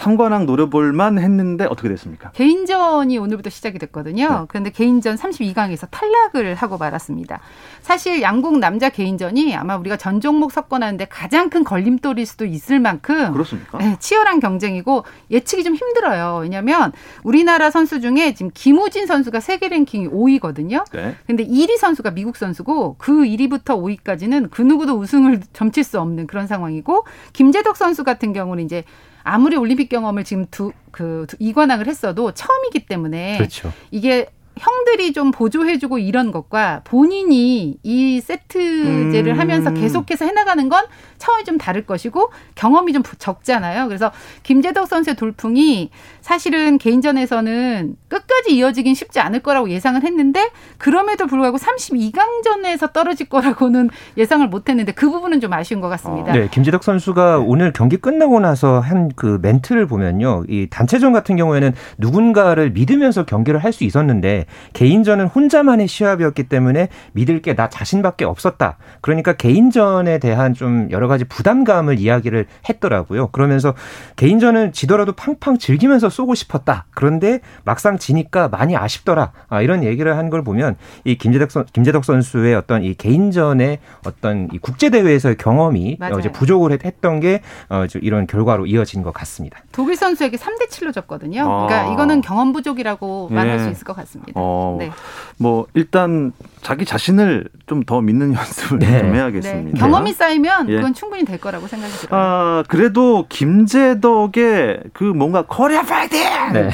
3관왕 0.00 0.46
노려볼만 0.46 1.18
했는데 1.18 1.66
어떻게 1.66 1.88
됐습니까? 1.90 2.30
개인전이 2.30 3.18
오늘부터 3.18 3.50
시작이 3.50 3.78
됐거든요. 3.78 4.28
네. 4.28 4.46
그런데 4.48 4.70
개인전 4.70 5.16
32강에서 5.16 5.88
탈락을 5.90 6.54
하고 6.54 6.78
말았습니다. 6.78 7.40
사실 7.82 8.22
양궁 8.22 8.60
남자 8.60 8.88
개인전이 8.88 9.54
아마 9.54 9.76
우리가 9.76 9.98
전 9.98 10.20
종목 10.20 10.52
섞어놨는데 10.52 11.06
가장 11.06 11.50
큰 11.50 11.64
걸림돌일 11.64 12.24
수도 12.24 12.46
있을 12.46 12.80
만큼 12.80 13.32
그렇습니까? 13.32 13.78
네, 13.78 13.96
치열한 13.98 14.40
경쟁이고 14.40 15.04
예측이 15.30 15.64
좀 15.64 15.74
힘들어요. 15.74 16.38
왜냐하면 16.42 16.92
우리나라 17.22 17.70
선수 17.70 18.00
중에 18.00 18.32
지금 18.32 18.50
김우진 18.54 19.06
선수가 19.06 19.40
세계 19.40 19.68
랭킹이 19.68 20.08
5위거든요. 20.08 20.84
네. 20.92 21.14
근데 21.26 21.46
1위 21.46 21.76
선수가 21.76 22.12
미국 22.12 22.36
선수고 22.36 22.96
그 22.96 23.12
1위부터 23.12 23.76
5위까지는 23.76 24.50
그 24.50 24.62
누구도 24.62 24.94
우승을 24.94 25.40
점칠 25.52 25.84
수 25.84 26.00
없는 26.00 26.26
그런 26.26 26.46
상황이고 26.46 27.04
김재덕 27.34 27.76
선수 27.76 28.02
같은 28.02 28.32
경우는 28.32 28.64
이제 28.64 28.84
아무리 29.22 29.56
올림픽 29.56 29.89
경험을 29.90 30.24
지금 30.24 30.46
두 30.50 30.72
그 30.90 31.26
이관왕을 31.38 31.86
했어도 31.86 32.32
처음이기 32.32 32.86
때문에 32.86 33.38
그렇죠. 33.38 33.72
이게 33.90 34.28
형들이 34.60 35.12
좀 35.12 35.30
보조해주고 35.30 35.98
이런 35.98 36.32
것과 36.32 36.82
본인이 36.84 37.78
이 37.82 38.20
세트제를 38.20 39.34
음. 39.34 39.38
하면서 39.38 39.72
계속해서 39.74 40.24
해나가는 40.24 40.68
건 40.68 40.84
차원이 41.18 41.44
좀 41.44 41.58
다를 41.58 41.84
것이고 41.84 42.30
경험이 42.54 42.92
좀 42.92 43.02
적잖아요. 43.18 43.88
그래서 43.88 44.10
김재덕 44.42 44.88
선수의 44.88 45.16
돌풍이 45.16 45.90
사실은 46.20 46.78
개인전에서는 46.78 47.96
끝까지 48.08 48.54
이어지긴 48.56 48.94
쉽지 48.94 49.20
않을 49.20 49.40
거라고 49.40 49.70
예상을 49.70 50.02
했는데 50.02 50.50
그럼에도 50.78 51.26
불구하고 51.26 51.58
32강전에서 51.58 52.92
떨어질 52.92 53.28
거라고는 53.28 53.90
예상을 54.16 54.46
못 54.48 54.68
했는데 54.68 54.92
그 54.92 55.10
부분은 55.10 55.40
좀 55.40 55.52
아쉬운 55.52 55.80
것 55.80 55.88
같습니다. 55.88 56.32
네, 56.32 56.48
김재덕 56.50 56.84
선수가 56.84 57.40
오늘 57.40 57.72
경기 57.72 57.96
끝나고 57.96 58.40
나서 58.40 58.80
한 58.80 59.10
그 59.16 59.38
멘트를 59.42 59.86
보면요. 59.86 60.44
이 60.48 60.66
단체전 60.70 61.12
같은 61.12 61.36
경우에는 61.36 61.74
누군가를 61.98 62.70
믿으면서 62.70 63.24
경기를 63.24 63.62
할 63.62 63.70
수 63.70 63.84
있었는데 63.84 64.46
개인전은 64.72 65.26
혼자만의 65.26 65.86
시합이었기 65.88 66.44
때문에 66.44 66.88
믿을 67.12 67.42
게 67.42 67.54
나 67.54 67.68
자신밖에 67.68 68.24
없었다. 68.24 68.78
그러니까 69.00 69.32
개인전에 69.34 70.18
대한 70.18 70.54
좀 70.54 70.88
여러 70.92 71.08
가지 71.08 71.24
부담감을 71.24 71.98
이야기를 71.98 72.46
했더라고요. 72.68 73.28
그러면서 73.32 73.74
개인전은 74.16 74.72
지더라도 74.72 75.12
팡팡 75.12 75.58
즐기면서 75.58 76.08
쏘고 76.08 76.34
싶었다. 76.34 76.86
그런데 76.94 77.40
막상 77.64 77.98
지니까 77.98 78.48
많이 78.48 78.76
아쉽더라. 78.76 79.32
아, 79.48 79.60
이런 79.62 79.84
얘기를 79.84 80.16
한 80.16 80.30
걸 80.30 80.44
보면 80.44 80.76
이 81.04 81.16
김재덕 81.18 81.50
선 81.50 81.64
김재덕 81.72 82.04
선수의 82.04 82.54
어떤 82.54 82.84
이 82.84 82.94
개인전의 82.94 83.78
어떤 84.06 84.48
이 84.52 84.58
국제 84.58 84.88
대회에서의 84.90 85.36
경험이 85.38 85.96
맞아요. 85.98 86.14
어, 86.14 86.18
이제 86.20 86.30
부족을 86.30 86.70
했- 86.72 86.84
했던 86.84 87.18
게 87.18 87.40
어, 87.68 87.86
좀 87.88 88.00
이런 88.04 88.28
결과로 88.28 88.64
이어진 88.66 89.02
것 89.02 89.12
같습니다. 89.12 89.58
독일 89.72 89.96
선수에게 89.96 90.36
3대 90.36 90.68
7로 90.70 90.92
졌거든요. 90.94 91.42
아. 91.42 91.66
그러니까 91.66 91.92
이거는 91.92 92.20
경험 92.20 92.52
부족이라고 92.52 93.28
예. 93.32 93.34
말할 93.34 93.58
수 93.58 93.70
있을 93.70 93.84
것 93.84 93.94
같습니다. 93.96 94.39
어, 94.40 94.76
네. 94.78 94.90
뭐 95.38 95.66
일단 95.74 96.32
자기 96.62 96.84
자신을 96.84 97.48
좀 97.66 97.84
더 97.86 98.00
믿는 98.02 98.34
연습을 98.34 98.78
네. 98.78 98.98
좀 99.00 99.12
네. 99.12 99.18
해야겠습니다. 99.18 99.78
경험이 99.78 100.12
쌓이면 100.12 100.68
예. 100.68 100.76
그건 100.76 100.92
충분히 100.92 101.24
될 101.24 101.38
거라고 101.40 101.66
생각이 101.66 101.92
들어요. 101.94 102.20
아, 102.20 102.64
그래도 102.68 103.26
김재덕의 103.28 104.80
그 104.92 105.04
뭔가 105.04 105.44
코리아 105.46 105.82
파이팅! 105.82 106.20
네. 106.52 106.70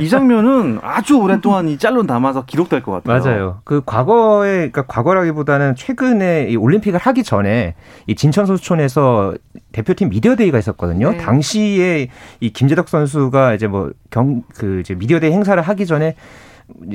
이 0.00 0.08
장면은 0.08 0.78
아주 0.82 1.16
오랫동안 1.18 1.68
이 1.68 1.78
짤로 1.78 2.02
남아서 2.02 2.44
기록될 2.44 2.82
것 2.82 2.92
같아요. 2.92 3.22
맞아요. 3.22 3.60
그 3.64 3.82
과거에 3.84 4.56
그러니까 4.70 4.82
과거라기보다는 4.86 5.76
최근에 5.76 6.48
이 6.50 6.56
올림픽을 6.56 6.98
하기 6.98 7.22
전에 7.24 7.74
이 8.06 8.14
진천소촌에서 8.14 9.34
대표팀 9.72 10.10
미디어데이가 10.10 10.58
있었거든요. 10.58 11.12
네. 11.12 11.16
당시에 11.18 12.08
이 12.40 12.50
김재덕 12.52 12.88
선수가 12.88 13.54
이제 13.54 13.66
뭐 13.66 13.90
경 14.10 14.42
그 14.58 14.80
이제 14.80 14.94
미디어데이 14.94 15.30
행사를 15.30 15.60
하기 15.62 15.86
전에 15.86 16.08
이 16.10 16.14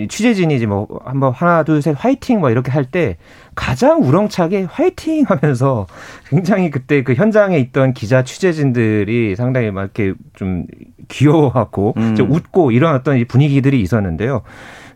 취재진이 0.10 0.56
이제 0.56 0.66
뭐 0.66 0.88
한번 1.06 1.32
하나 1.34 1.64
둘 1.64 1.82
셋 1.82 1.96
화이팅 1.98 2.40
뭐 2.40 2.50
이렇게 2.50 2.72
할 2.72 2.86
때 2.86 3.18
가장 3.56 4.02
우렁차게 4.04 4.68
화이팅 4.70 5.26
하면서 5.28 5.88
굉장히 6.30 6.70
그때 6.70 7.04
그 7.04 7.14
현장에 7.14 7.58
있던 7.60 7.94
기자 7.94 8.24
취재진들이 8.24 9.36
상당히 9.36 9.72
막 9.72 9.82
이렇게 9.84 10.14
좀 10.34 10.66
귀여워하고 11.08 11.94
음. 11.98 12.16
좀 12.16 12.32
웃고 12.32 12.72
이런 12.72 12.96
어떤 12.96 13.18
이 13.18 13.26
분위기들이 13.26 13.82
있었는데요. 13.82 14.42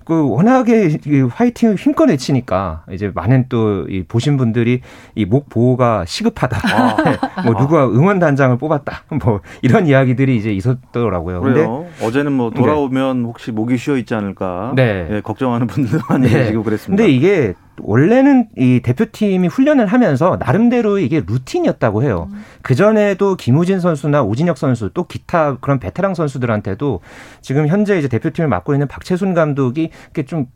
그 0.06 0.28
워낙에 0.28 0.98
이 1.06 1.20
화이팅을 1.22 1.76
힘껏 1.76 2.10
외치니까 2.10 2.84
이제 2.92 3.12
많은 3.14 3.46
또 3.48 3.86
이 3.88 4.04
보신 4.08 4.38
분들이 4.38 4.82
이 5.14 5.26
목 5.26 5.50
보호가 5.50 6.04
시급하다. 6.08 6.58
아. 6.64 6.96
뭐 7.46 7.56
누가 7.56 7.86
응원 7.88 8.18
단장을 8.18 8.58
뽑았다. 8.58 9.04
뭐 9.24 9.42
이런 9.62 9.86
이야기들이 9.86 10.36
이제 10.36 10.52
있었더라고요. 10.52 11.42
근데 11.42 11.60
그래요. 11.62 11.86
어제는 12.02 12.32
뭐 12.32 12.50
돌아오면 12.50 13.24
혹시 13.26 13.52
목이 13.52 13.78
쉬어 13.78 13.98
있지 13.98 14.16
않을까 14.16 14.74
네. 14.76 15.08
예, 15.12 15.22
걱정하는 15.22 15.68
분들도 15.68 16.04
많이 16.10 16.28
네. 16.28 16.40
계시고 16.46 16.64
그랬습니다. 16.64 17.04
근데 17.04 17.14
이게 17.16 17.54
원래는 17.82 18.50
이 18.58 18.82
대표팀이 18.84 19.48
훈련을 19.48 19.88
하면서 19.88 20.38
나름대로 20.40 21.00
이게 21.00 21.22
루틴이었다고 21.26 22.04
해요. 22.04 22.30
음. 22.32 22.44
그 22.62 22.76
전에도 22.76 23.36
김우진 23.36 23.80
선수나 23.80 24.24
오진혁 24.24 24.58
선수 24.58 24.90
또 24.94 25.06
기타 25.06 25.58
그런 25.58 25.80
베테랑 25.80 26.14
선수들한테도 26.14 27.02
지금 27.42 27.68
현재 27.68 27.98
이제 27.98 28.08
대표팀을 28.08 28.48
맡고 28.48 28.74
있는 28.74 28.88
박채순 28.88 29.34
감독이 29.34 29.90
이렇게 30.04 30.26
좀 30.26 30.48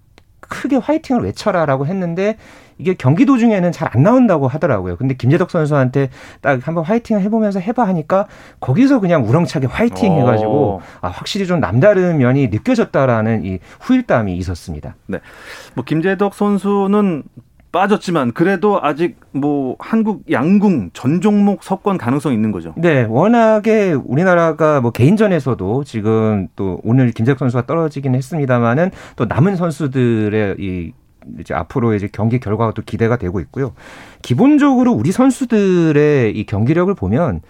크게 0.54 0.76
화이팅을 0.78 1.24
외쳐라라고 1.24 1.88
했는데 1.88 2.38
이게 2.78 2.94
경기 2.96 3.26
도중에는 3.26 3.72
잘 3.72 3.94
안 3.94 4.02
나온다고 4.02 4.48
하더라고요. 4.48 4.96
근데 4.98 5.14
김재덕 5.14 5.52
선수한테 5.52 6.10
딱 6.42 6.66
한번 6.68 6.84
화이팅을 6.84 7.22
해보면서 7.24 7.60
해봐 7.60 7.86
하니까 7.90 8.28
거기서 8.60 9.00
그냥 9.00 9.28
우렁차게 9.28 9.68
화이팅 9.68 10.14
어. 10.14 10.20
해가지고 10.20 10.82
아, 11.02 11.10
확실히 11.10 11.46
좀 11.46 11.60
남다른 11.60 12.18
면이 12.18 12.48
느껴졌다라는 12.48 13.46
이 13.46 13.60
후일담이 13.82 14.36
있었습니다. 14.38 14.96
네. 15.08 15.20
뭐 15.76 15.84
김재덕 15.84 16.34
선수는 16.34 17.24
빠졌지만 17.74 18.34
그래도 18.34 18.80
아직 18.82 19.20
뭐 19.32 19.76
한국 19.80 20.24
양궁 20.32 20.92
전 20.94 21.20
종목 21.20 21.64
석권 21.64 21.98
가능성 21.98 22.32
있는 22.32 22.52
거죠. 22.52 22.74
네, 22.78 23.06
워낙에 23.10 23.94
우리나라가 23.94 24.80
뭐 24.80 24.92
개인전에서도 24.92 25.84
지금 25.84 26.48
또 26.56 26.80
오늘 26.84 27.12
김재덕 27.12 27.40
선수가 27.40 27.66
떨어지긴 27.66 28.14
했습니다만은 28.16 28.92
또 29.16 29.26
남은 29.26 29.56
선수들의 29.56 30.56
이 30.60 30.94
이제 31.40 31.54
앞으로 31.56 31.96
이제 31.96 32.08
경기 32.12 32.40
결과가 32.40 32.74
또 32.74 32.84
기대가 32.84 33.18
되고 33.18 33.40
있고요. 33.40 33.74
기본적으로 34.22 34.92
우리 34.94 35.12
선수들의 35.12 36.38
이 36.38 36.46
경기력을 36.46 36.94
보면 36.94 37.42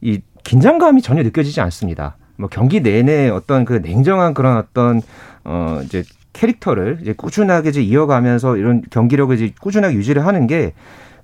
이 0.00 0.20
긴장감이 0.44 1.02
전혀 1.02 1.24
느껴지지 1.24 1.60
않습니다. 1.60 2.16
뭐 2.36 2.48
경기 2.48 2.80
내내 2.80 3.30
어떤 3.30 3.64
그 3.64 3.80
냉정한 3.82 4.32
그런 4.32 4.58
어떤 4.58 5.02
어 5.42 5.80
이제 5.82 6.04
캐릭터를 6.36 6.98
이제 7.00 7.14
꾸준하게 7.14 7.70
이제 7.70 7.82
이어가면서 7.82 8.58
이런 8.58 8.82
경기력을 8.90 9.34
이제 9.34 9.52
꾸준하게 9.60 9.94
유지를 9.94 10.26
하는 10.26 10.46
게 10.46 10.74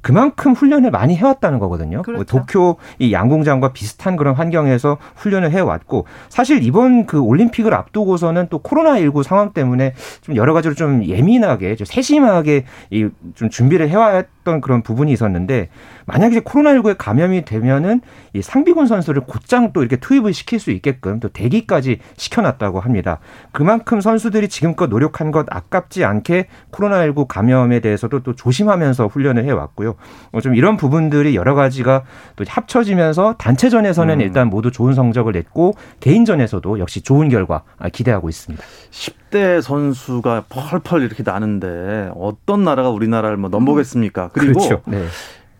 그만큼 0.01 0.53
훈련을 0.53 0.91
많이 0.91 1.15
해왔다는 1.17 1.61
거거든요. 1.61 2.03
그렇죠. 2.03 2.17
뭐 2.17 2.25
도쿄 2.25 2.77
이 2.99 3.13
양궁장과 3.13 3.73
비슷한 3.73 4.17
그런 4.17 4.35
환경에서 4.35 4.99
훈련을 5.15 5.53
해왔고 5.53 6.07
사실 6.29 6.65
이번 6.65 7.07
그 7.07 7.21
올림픽을 7.21 7.73
앞두고서는 7.73 8.49
또 8.51 8.61
코로나19 8.63 9.23
상황 9.23 9.53
때문에 9.53 9.95
좀 10.23 10.35
여러 10.35 10.55
가지로 10.55 10.75
좀 10.75 11.05
예민하게 11.05 11.77
좀 11.77 11.85
세심하게 11.85 12.65
이 12.91 13.09
좀 13.35 13.49
준비를 13.49 13.89
해왔 13.89 14.27
던 14.45 14.61
그런 14.61 14.83
부분이 14.83 15.13
있었는데 15.13 15.69
만약에 16.07 16.41
코로나19에 16.41 16.97
감염이 16.99 17.45
되면은 17.45 18.01
이 18.33 18.43
상비군 18.43 18.87
선수를 18.87 19.23
곧장 19.23 19.73
또 19.73 19.83
이렇게 19.83 19.97
투입을 19.97 20.33
시킬 20.33 20.59
수 20.59 20.71
있게끔 20.71 21.21
또 21.21 21.29
대기까지 21.29 21.99
시켜놨다고 22.17 22.81
합니다. 22.81 23.19
그만큼 23.53 24.01
선수들이 24.01 24.49
지금껏 24.49 24.89
노력한 24.89 25.31
것 25.31 25.47
아깝지 25.49 26.05
않게 26.05 26.49
코로나19 26.73 27.29
감염에 27.29 27.81
대해서도 27.81 28.21
또 28.21 28.35
조심하면서 28.35 29.07
훈련을 29.07 29.45
해왔고요. 29.45 29.95
어, 30.33 30.41
좀 30.41 30.55
이런 30.55 30.77
부분들이 30.77 31.37
여러 31.37 31.55
가지가 31.55 32.03
또 32.37 32.45
합쳐지면서 32.47 33.37
단체전에서는 33.39 34.15
음. 34.15 34.21
일단 34.21 34.49
모두 34.49 34.71
좋은 34.71 34.95
성적을 34.95 35.33
냈고 35.33 35.75
개인전에서도 36.01 36.79
역시 36.79 37.03
좋은 37.03 37.29
결과 37.29 37.63
아, 37.79 37.89
기대하고 37.89 38.29
있습니다. 38.29 38.65
10대 38.91 39.63
선수가 39.63 40.45
펄펄 40.49 41.03
이렇게 41.03 41.23
나는데 41.23 42.11
어떤 42.15 42.65
나라가 42.65 42.91
우리나라를 42.91 43.37
뭐 43.37 43.51
넘보겠습니까? 43.51 44.31
그리고 44.33 44.61
그렇죠. 44.61 44.83
네. 44.87 45.07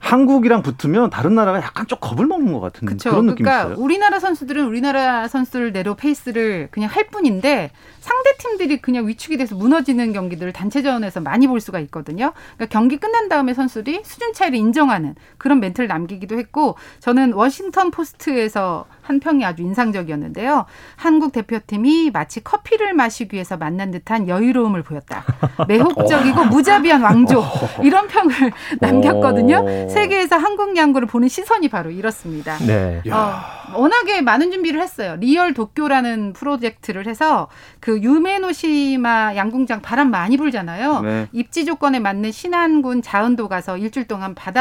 한국이랑 0.03 0.63
붙으면 0.63 1.11
다른 1.11 1.37
나라가 1.37 1.59
약간 1.59 1.87
좀 1.87 1.97
겁을 2.01 2.27
먹는 2.27 2.53
것 2.53 2.61
같은 2.61 2.87
그렇죠. 2.87 3.11
그런 3.11 3.27
느낌이 3.27 3.45
그러니까 3.45 3.73
있어요. 3.73 3.83
우리나라 3.83 4.19
선수들은 4.19 4.67
우리나라 4.67 5.29
선수들대로 5.29 5.95
페이스를 5.95 6.69
그냥 6.73 6.91
할 6.91 7.07
뿐인데 7.07 7.71
상대 8.01 8.37
팀들이 8.37 8.83
그냥 8.83 9.07
위축이 9.07 9.37
돼서 9.37 9.55
무너지는 9.55 10.13
경기들을 10.13 10.53
단체전에서 10.53 11.21
많이 11.21 11.47
볼 11.47 11.61
수가 11.61 11.79
있거든요. 11.81 12.33
그러니까 12.57 12.67
경기 12.67 12.97
끝난 12.97 13.29
다음에 13.29 13.55
선수들이 13.55 14.01
수준 14.05 14.33
차이를 14.35 14.59
인정하는 14.59 15.15
그런 15.39 15.61
멘트를 15.61 15.87
남기기도 15.87 16.37
했고 16.37 16.77
저는 16.99 17.33
워싱턴 17.35 17.93
포스트에서 17.93 18.87
한 19.03 19.21
평이 19.21 19.45
아주 19.45 19.63
인상적이었는데요. 19.63 20.67
한국 20.97 21.33
대표팀이 21.33 22.11
마치 22.13 22.43
커피를 22.43 22.93
마시기 22.93 23.35
위해서 23.35 23.57
만난 23.57 23.93
듯한 23.93 24.29
여유로움을 24.29 24.83
보였다. 24.83 25.25
매혹적이고 25.69 26.45
무자비한 26.47 27.03
왕조 27.03 27.45
이런 27.83 28.09
평을 28.09 28.53
남겼거든요. 28.81 29.89
어. 29.93 29.95
세계에서 29.95 30.37
한국 30.37 30.77
양궁을 30.77 31.09
보는 31.09 31.29
시선이 31.29 31.69
바로 31.69 31.91
이렇습니다. 31.91 32.57
네. 32.59 33.03
어, 33.11 33.79
워낙에 33.79 34.21
많은 34.21 34.51
준비를 34.51 34.81
했어요. 34.81 35.17
리얼 35.19 35.55
도쿄라는 35.55 36.33
프로젝트를 36.33 37.07
해서 37.07 37.49
그 37.81 38.01
유메노시마 38.01 39.37
양궁장 39.37 39.83
바람 39.83 40.11
많이 40.11 40.37
불잖아요. 40.37 41.01
네. 41.01 41.29
입지 41.33 41.65
조건에 41.65 41.99
맞는 41.99 42.31
신안군 42.31 43.03
자은도 43.03 43.49
가서 43.49 43.77
일주일 43.77 44.07
동안 44.07 44.35
바 44.35 44.53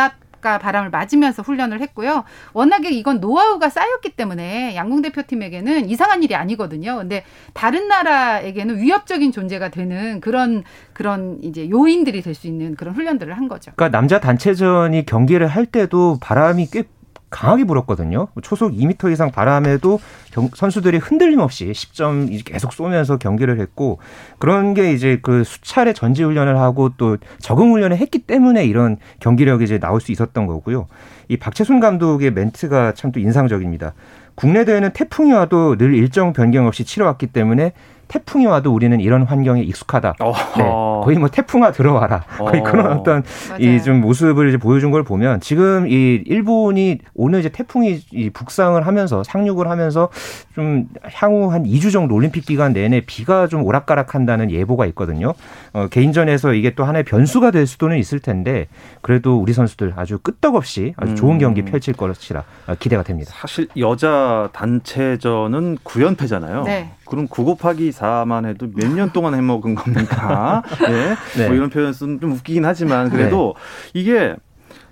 닷가 0.41 0.57
바람을 0.57 0.89
맞으면서 0.89 1.43
훈련을 1.43 1.79
했고요. 1.81 2.25
워낙에 2.53 2.89
이건 2.89 3.21
노하우가 3.21 3.69
쌓였기 3.69 4.09
때문에 4.09 4.75
양궁 4.75 5.03
대표팀에게는 5.03 5.89
이상한 5.89 6.23
일이 6.23 6.35
아니거든요. 6.35 6.97
근데 6.97 7.23
다른 7.53 7.87
나라에게는 7.87 8.79
위협적인 8.79 9.31
존재가 9.31 9.69
되는 9.69 10.19
그런 10.19 10.63
그런 10.93 11.37
이제 11.41 11.69
요인들이 11.69 12.21
될 12.21 12.31
수 12.31 12.47
있는 12.47 12.75
그런 12.75 12.95
훈련들을 12.95 13.35
한 13.37 13.49
거죠. 13.49 13.73
그러니까 13.75 13.97
남자 13.97 14.21
단체전이 14.21 15.05
경기를 15.05 15.47
할 15.47 15.65
때도 15.65 16.17
바람이 16.21 16.67
꽤 16.71 16.83
강하게 17.31 17.63
불었거든요. 17.63 18.27
초속 18.43 18.73
2m 18.73 19.11
이상 19.11 19.31
바람에도 19.31 19.99
경- 20.31 20.49
선수들이 20.53 20.97
흔들림 20.97 21.39
없이 21.39 21.71
10점 21.71 22.43
계속 22.45 22.73
쏘면서 22.73 23.17
경기를 23.17 23.59
했고 23.59 23.97
그런 24.37 24.73
게 24.75 24.91
이제 24.93 25.17
그 25.21 25.43
수차례 25.43 25.93
전지 25.93 26.23
훈련을 26.23 26.59
하고 26.59 26.89
또 26.97 27.17
적응 27.39 27.71
훈련을 27.71 27.97
했기 27.97 28.19
때문에 28.19 28.65
이런 28.65 28.97
경기력이 29.21 29.63
이제 29.63 29.79
나올 29.79 29.99
수 30.01 30.11
있었던 30.11 30.45
거고요. 30.45 30.87
이 31.29 31.37
박채순 31.37 31.79
감독의 31.79 32.31
멘트가 32.31 32.93
참 32.93 33.11
또 33.11 33.19
인상적입니다. 33.19 33.93
국내 34.35 34.63
대회는 34.63 34.91
태풍이 34.93 35.31
와도 35.33 35.75
늘 35.77 35.93
일정 35.93 36.31
변경 36.33 36.65
없이 36.67 36.83
치러왔기 36.85 37.27
때문에 37.27 37.73
태풍이 38.11 38.45
와도 38.45 38.73
우리는 38.73 38.99
이런 38.99 39.23
환경에 39.23 39.61
익숙하다. 39.61 40.15
네, 40.57 40.63
거의 41.03 41.17
뭐 41.17 41.29
태풍아 41.29 41.71
들어와라. 41.71 42.23
거의 42.37 42.59
어. 42.59 42.63
그런 42.63 42.87
어떤 42.91 43.23
이 43.59 43.79
좀 43.81 44.01
모습을 44.01 44.49
이제 44.49 44.57
보여준 44.57 44.91
걸 44.91 45.03
보면 45.03 45.39
지금 45.39 45.87
이 45.87 46.21
일본이 46.25 46.99
오늘 47.15 47.39
이제 47.39 47.49
태풍이 47.49 48.01
이 48.11 48.29
북상을 48.29 48.85
하면서 48.85 49.23
상륙을 49.23 49.69
하면서 49.69 50.09
좀 50.53 50.87
향후 51.13 51.51
한 51.51 51.63
2주 51.63 51.91
정도 51.91 52.13
올림픽 52.13 52.45
기간 52.45 52.73
내내 52.73 53.01
비가 53.07 53.47
좀 53.47 53.63
오락가락한다는 53.63 54.51
예보가 54.51 54.85
있거든요. 54.87 55.33
어, 55.73 55.87
개인전에서 55.89 56.53
이게 56.53 56.75
또 56.75 56.83
하나의 56.83 57.05
변수가 57.05 57.51
될 57.51 57.65
수도는 57.65 57.97
있을 57.97 58.19
텐데 58.19 58.67
그래도 59.01 59.37
우리 59.39 59.53
선수들 59.53 59.93
아주 59.95 60.19
끄떡없이 60.21 60.93
아주 60.97 61.15
좋은 61.15 61.35
음. 61.35 61.39
경기 61.39 61.61
펼칠 61.63 61.93
것이라 61.93 62.43
어, 62.67 62.75
기대가 62.77 63.03
됩니다. 63.03 63.31
사실 63.33 63.67
여자 63.77 64.49
단체전은 64.53 65.77
9연패잖아요. 65.85 66.63
네. 66.65 66.91
그럼 67.11 67.27
9 67.27 67.43
곱하기 67.43 67.91
4만 67.91 68.45
해도 68.47 68.67
몇 68.73 68.89
년 68.95 69.11
동안 69.11 69.35
해먹은 69.35 69.75
겁니까? 69.75 70.63
네. 70.87 71.15
네. 71.37 71.47
뭐 71.47 71.55
이런 71.55 71.69
표현은 71.69 71.93
좀 71.93 72.31
웃기긴 72.31 72.63
하지만 72.65 73.09
그래도 73.09 73.53
이게 73.93 74.35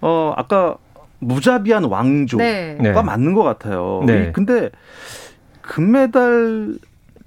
어 0.02 0.34
아까 0.36 0.76
무자비한 1.20 1.86
왕조가 1.86 2.44
네. 2.44 2.78
네. 2.80 2.92
맞는 2.92 3.34
것 3.34 3.44
같아요. 3.44 4.04
네. 4.06 4.28
이- 4.30 4.34
근데 4.34 4.70
금메달 5.62 6.78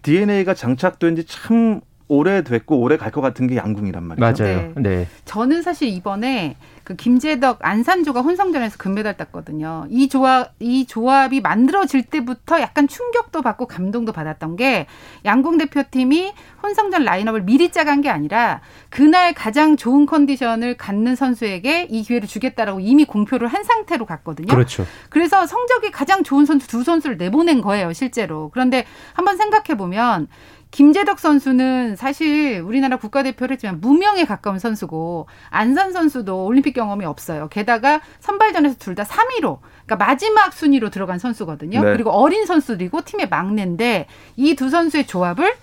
DNA가 0.02 0.54
장착된 0.54 1.16
지 1.16 1.24
참 1.26 1.80
오래됐고 2.12 2.78
오래 2.78 2.96
갈 2.96 3.12
것 3.12 3.20
같은 3.20 3.46
게 3.46 3.56
양궁이란 3.56 4.02
말이죠. 4.04 4.42
맞아요. 4.44 4.72
네. 4.76 5.06
저는 5.26 5.62
사실 5.62 5.88
이번에 5.88 6.56
그 6.84 6.96
김재덕 6.96 7.58
안산조가 7.60 8.22
혼성전에서 8.22 8.76
금메달 8.78 9.16
땄거든요. 9.16 9.86
이 9.90 10.08
조합 10.08 10.52
이 10.58 10.86
조합이 10.86 11.40
만들어질 11.40 12.02
때부터 12.04 12.60
약간 12.60 12.88
충격도 12.88 13.42
받고 13.42 13.66
감동도 13.66 14.12
받았던 14.12 14.56
게 14.56 14.86
양궁 15.24 15.58
대표팀이 15.58 16.32
혼성전 16.62 17.04
라인업을 17.04 17.42
미리 17.42 17.70
짜간 17.70 18.00
게 18.00 18.08
아니라 18.08 18.60
그날 18.88 19.34
가장 19.34 19.76
좋은 19.76 20.06
컨디션을 20.06 20.76
갖는 20.76 21.14
선수에게 21.14 21.88
이 21.90 22.02
기회를 22.02 22.26
주겠다라고 22.26 22.80
이미 22.80 23.04
공표를 23.04 23.48
한 23.48 23.62
상태로 23.64 24.06
갔거든요. 24.06 24.48
그렇죠. 24.48 24.86
그래서 25.10 25.46
성적이 25.46 25.90
가장 25.90 26.22
좋은 26.22 26.46
선수 26.46 26.66
두 26.66 26.82
선수를 26.82 27.16
내보낸 27.16 27.60
거예요, 27.60 27.92
실제로. 27.92 28.50
그런데 28.52 28.86
한번 29.14 29.36
생각해 29.36 29.76
보면 29.76 30.28
김재덕 30.72 31.20
선수는 31.20 31.96
사실 31.96 32.60
우리나라 32.66 32.96
국가대표를 32.96 33.52
했지만 33.54 33.80
무명에 33.80 34.24
가까운 34.24 34.58
선수고 34.58 35.26
안산 35.50 35.92
선수도 35.92 36.46
올림픽 36.46 36.72
경험이 36.72 37.04
없어요. 37.04 37.48
게다가 37.50 38.00
선발전에서 38.20 38.76
둘 38.78 38.94
다 38.94 39.04
3위로 39.04 39.58
그러니까 39.86 39.96
마지막 40.04 40.52
순위로 40.52 40.90
들어간 40.90 41.18
선수거든요. 41.18 41.82
네. 41.82 41.92
그리고 41.92 42.10
어린 42.10 42.46
선수들이고 42.46 43.02
팀의 43.02 43.28
막내인데 43.28 44.06
이 44.36 44.54
두 44.56 44.70
선수의 44.70 45.06
조합을 45.06 45.54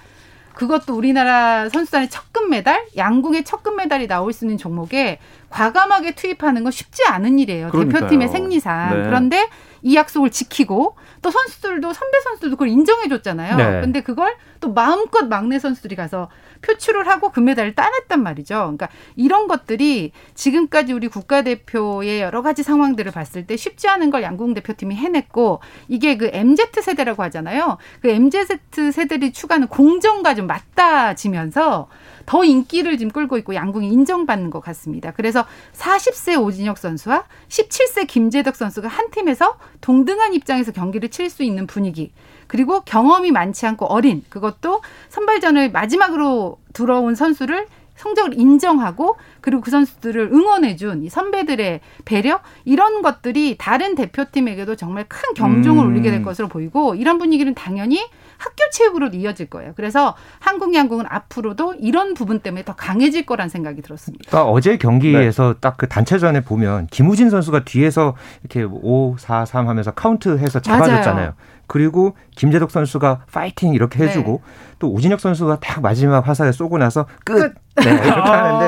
그것도 0.53 0.93
우리나라 0.95 1.69
선수단의 1.69 2.09
첫 2.09 2.33
금메달, 2.33 2.87
양궁의 2.97 3.45
첫 3.45 3.63
금메달이 3.63 4.07
나올 4.07 4.33
수 4.33 4.43
있는 4.45 4.57
종목에 4.57 5.19
과감하게 5.49 6.15
투입하는 6.15 6.63
건 6.63 6.71
쉽지 6.71 7.05
않은 7.07 7.39
일이에요. 7.39 7.69
그러니까요. 7.69 8.01
대표팀의 8.01 8.27
생리상. 8.27 8.89
네. 8.89 9.03
그런데 9.05 9.47
이 9.81 9.95
약속을 9.95 10.29
지키고 10.29 10.95
또 11.21 11.31
선수들도 11.31 11.93
선배 11.93 12.19
선수들도 12.21 12.55
그걸 12.55 12.69
인정해줬잖아요. 12.69 13.57
네. 13.57 13.81
근데 13.81 14.01
그걸 14.01 14.35
또 14.59 14.73
마음껏 14.73 15.25
막내 15.27 15.59
선수들이 15.59 15.95
가서 15.95 16.29
표출을 16.61 17.07
하고 17.07 17.31
금메달을 17.31 17.75
따냈단 17.75 18.21
말이죠. 18.21 18.55
그러니까 18.55 18.89
이런 19.15 19.47
것들이 19.47 20.11
지금까지 20.35 20.93
우리 20.93 21.07
국가대표의 21.07 22.21
여러 22.21 22.41
가지 22.41 22.63
상황들을 22.63 23.11
봤을 23.11 23.47
때 23.47 23.55
쉽지 23.55 23.87
않은 23.87 24.09
걸 24.09 24.23
양궁 24.23 24.53
대표팀이 24.53 24.95
해냈고 24.95 25.61
이게 25.87 26.17
그 26.17 26.29
MZ 26.33 26.81
세대라고 26.81 27.23
하잖아요. 27.23 27.77
그 28.01 28.09
MZ 28.09 28.45
세대들이 28.91 29.31
추구하는 29.33 29.67
공정과 29.67 30.35
좀 30.35 30.47
맞닿아지면서 30.47 31.87
더 32.29 32.43
인기를 32.43 32.99
지금 32.99 33.11
끌고 33.11 33.39
있고 33.39 33.55
양궁이 33.55 33.87
인정받는 33.89 34.51
것 34.51 34.59
같습니다. 34.59 35.11
그래서 35.11 35.45
40세 35.73 36.39
오진혁 36.39 36.77
선수와 36.77 37.23
17세 37.47 38.05
김재덕 38.05 38.55
선수가 38.55 38.87
한 38.87 39.09
팀에서 39.09 39.57
동등한 39.81 40.35
입장에서 40.35 40.71
경기를 40.71 41.09
칠 41.09 41.31
수 41.31 41.41
있는 41.41 41.65
분위기. 41.65 42.11
그리고 42.45 42.81
경험이 42.81 43.31
많지 43.31 43.65
않고 43.65 43.87
어린 43.87 44.23
그것도 44.29 44.81
선발전을 45.09 45.71
마지막으로 45.71 46.59
들어온 46.73 47.15
선수를 47.15 47.65
성적을 47.99 48.39
인정하고 48.39 49.17
그리고 49.41 49.61
그 49.61 49.71
선수들을 49.71 50.29
응원해준 50.31 51.03
이 51.03 51.09
선배들의 51.09 51.81
배려 52.05 52.39
이런 52.63 53.01
것들이 53.01 53.57
다른 53.57 53.93
대표팀에게도 53.95 54.77
정말 54.77 55.05
큰 55.09 55.33
경종을 55.35 55.83
음. 55.83 55.91
울리게 55.91 56.09
될 56.09 56.23
것으로 56.23 56.47
보이고 56.47 56.95
이런 56.95 57.17
분위기는 57.17 57.53
당연히 57.53 57.99
학교 58.37 58.69
체육으로 58.71 59.07
이어질 59.07 59.49
거예요. 59.49 59.73
그래서 59.75 60.15
한국 60.39 60.73
양궁은 60.73 61.05
앞으로도 61.09 61.75
이런 61.79 62.13
부분 62.13 62.39
때문에 62.39 62.63
더 62.63 62.73
강해질 62.73 63.25
거란 63.25 63.49
생각이 63.49 63.81
들었습니다. 63.81 64.29
그러니까 64.29 64.49
어제 64.49 64.77
경기에서 64.77 65.53
네. 65.53 65.59
딱그 65.59 65.89
단체전에 65.89 66.41
보면 66.41 66.87
김우진 66.87 67.29
선수가 67.29 67.65
뒤에서 67.65 68.15
이렇게 68.43 68.63
5, 68.63 69.17
4, 69.19 69.43
3 69.43 69.67
하면서 69.67 69.91
카운트해서 69.91 70.61
잡아줬잖아요. 70.61 71.13
맞아요. 71.13 71.33
그리고 71.69 72.15
김재덕 72.35 72.71
선수가 72.71 73.25
파이팅 73.31 73.73
이렇게 73.73 74.03
해주고 74.03 74.41
또 74.79 74.91
우진혁 74.91 75.19
선수가 75.19 75.59
딱 75.59 75.81
마지막 75.81 76.27
화살에 76.27 76.51
쏘고 76.51 76.79
나서 76.79 77.05
끝. 77.23 77.53
네, 77.83 77.91
이렇게 77.91 78.09
하는데 78.09 78.65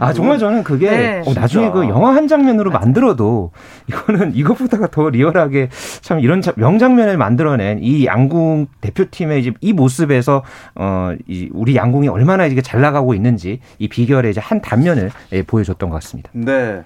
아 0.00 0.12
정말 0.12 0.38
저는 0.38 0.62
그게 0.64 0.90
네. 0.90 1.22
어, 1.26 1.32
나중에 1.34 1.64
진짜. 1.66 1.72
그 1.72 1.88
영화 1.88 2.14
한 2.14 2.28
장면으로 2.28 2.70
만들어도 2.70 3.50
이거는 3.88 4.34
이것보다가 4.34 4.88
더 4.88 5.10
리얼하게 5.10 5.68
참 6.00 6.20
이런 6.20 6.40
자- 6.42 6.52
명장면을 6.56 7.16
만들어낸 7.16 7.78
이 7.82 8.06
양궁 8.06 8.68
대표팀의 8.80 9.40
이제 9.40 9.52
이 9.60 9.72
모습에서 9.72 10.42
어 10.74 11.14
이 11.26 11.48
우리 11.52 11.76
양궁이 11.76 12.08
얼마나 12.08 12.46
이게 12.46 12.60
잘 12.62 12.80
나가고 12.80 13.14
있는지 13.14 13.60
이 13.78 13.88
비결의 13.88 14.30
이제 14.30 14.40
한 14.40 14.60
단면을 14.60 15.10
예, 15.32 15.42
보여줬던 15.42 15.88
것 15.90 15.94
같습니다. 15.96 16.30
네. 16.32 16.82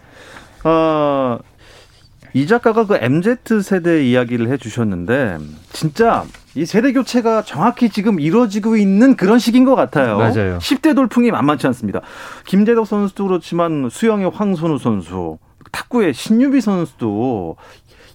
어, 0.65 1.39
이 2.33 2.47
작가가 2.47 2.85
그 2.87 2.97
MZ 3.01 3.63
세대 3.63 4.05
이야기를 4.05 4.49
해주셨는데 4.51 5.39
진짜 5.73 6.25
이 6.57 6.65
세대 6.67 6.93
교체가 6.93 7.43
정확히 7.43 7.89
지금 7.89 8.21
이루어지고 8.21 8.77
있는 8.77 9.17
그런 9.17 9.39
시기인 9.39 9.65
것 9.65 9.75
같아요. 9.75 10.19
맞아요. 10.19 10.59
10대 10.59 10.95
돌풍이 10.95 11.31
만만치 11.31 11.67
않습니다. 11.69 12.01
김재덕 12.47 12.87
선수도 12.87 13.27
그렇지만 13.27 13.89
수영의 13.91 14.31
황선우 14.31 14.79
선수, 14.79 15.39
탁구의 15.73 16.15
신유비 16.15 16.61
선수도 16.61 17.57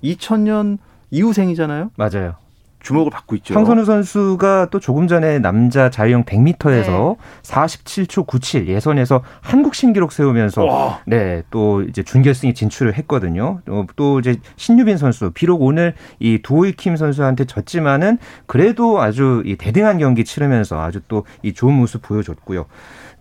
2000년 0.03 0.77
이후생이잖아요. 1.11 1.91
맞아요. 1.97 2.35
주목을 2.81 3.11
받고 3.11 3.35
있죠. 3.37 3.53
황선우 3.55 3.85
선수가 3.85 4.67
또 4.71 4.79
조금 4.79 5.07
전에 5.07 5.39
남자 5.39 5.89
자유형 5.89 6.25
100m에서 6.25 7.15
47초 7.43 8.27
97 8.27 8.67
예선에서 8.67 9.21
한국 9.41 9.75
신기록 9.75 10.11
세우면서 10.11 10.65
와. 10.65 10.99
네, 11.05 11.43
또 11.51 11.83
이제 11.83 12.03
준결승에 12.03 12.53
진출을 12.53 12.93
했거든요. 12.95 13.61
어, 13.67 13.85
또 13.95 14.19
이제 14.19 14.37
신유빈 14.57 14.97
선수 14.97 15.31
비록 15.31 15.61
오늘 15.61 15.93
이 16.19 16.39
두오이 16.41 16.73
킴 16.73 16.95
선수한테 16.95 17.45
졌지만은 17.45 18.17
그래도 18.45 19.01
아주 19.01 19.41
이 19.45 19.55
대등한 19.55 19.97
경기 19.97 20.23
치르면서 20.23 20.81
아주 20.81 20.99
또 21.07 21.23
이 21.43 21.53
좋은 21.53 21.73
모습 21.73 22.01
보여줬고요. 22.01 22.65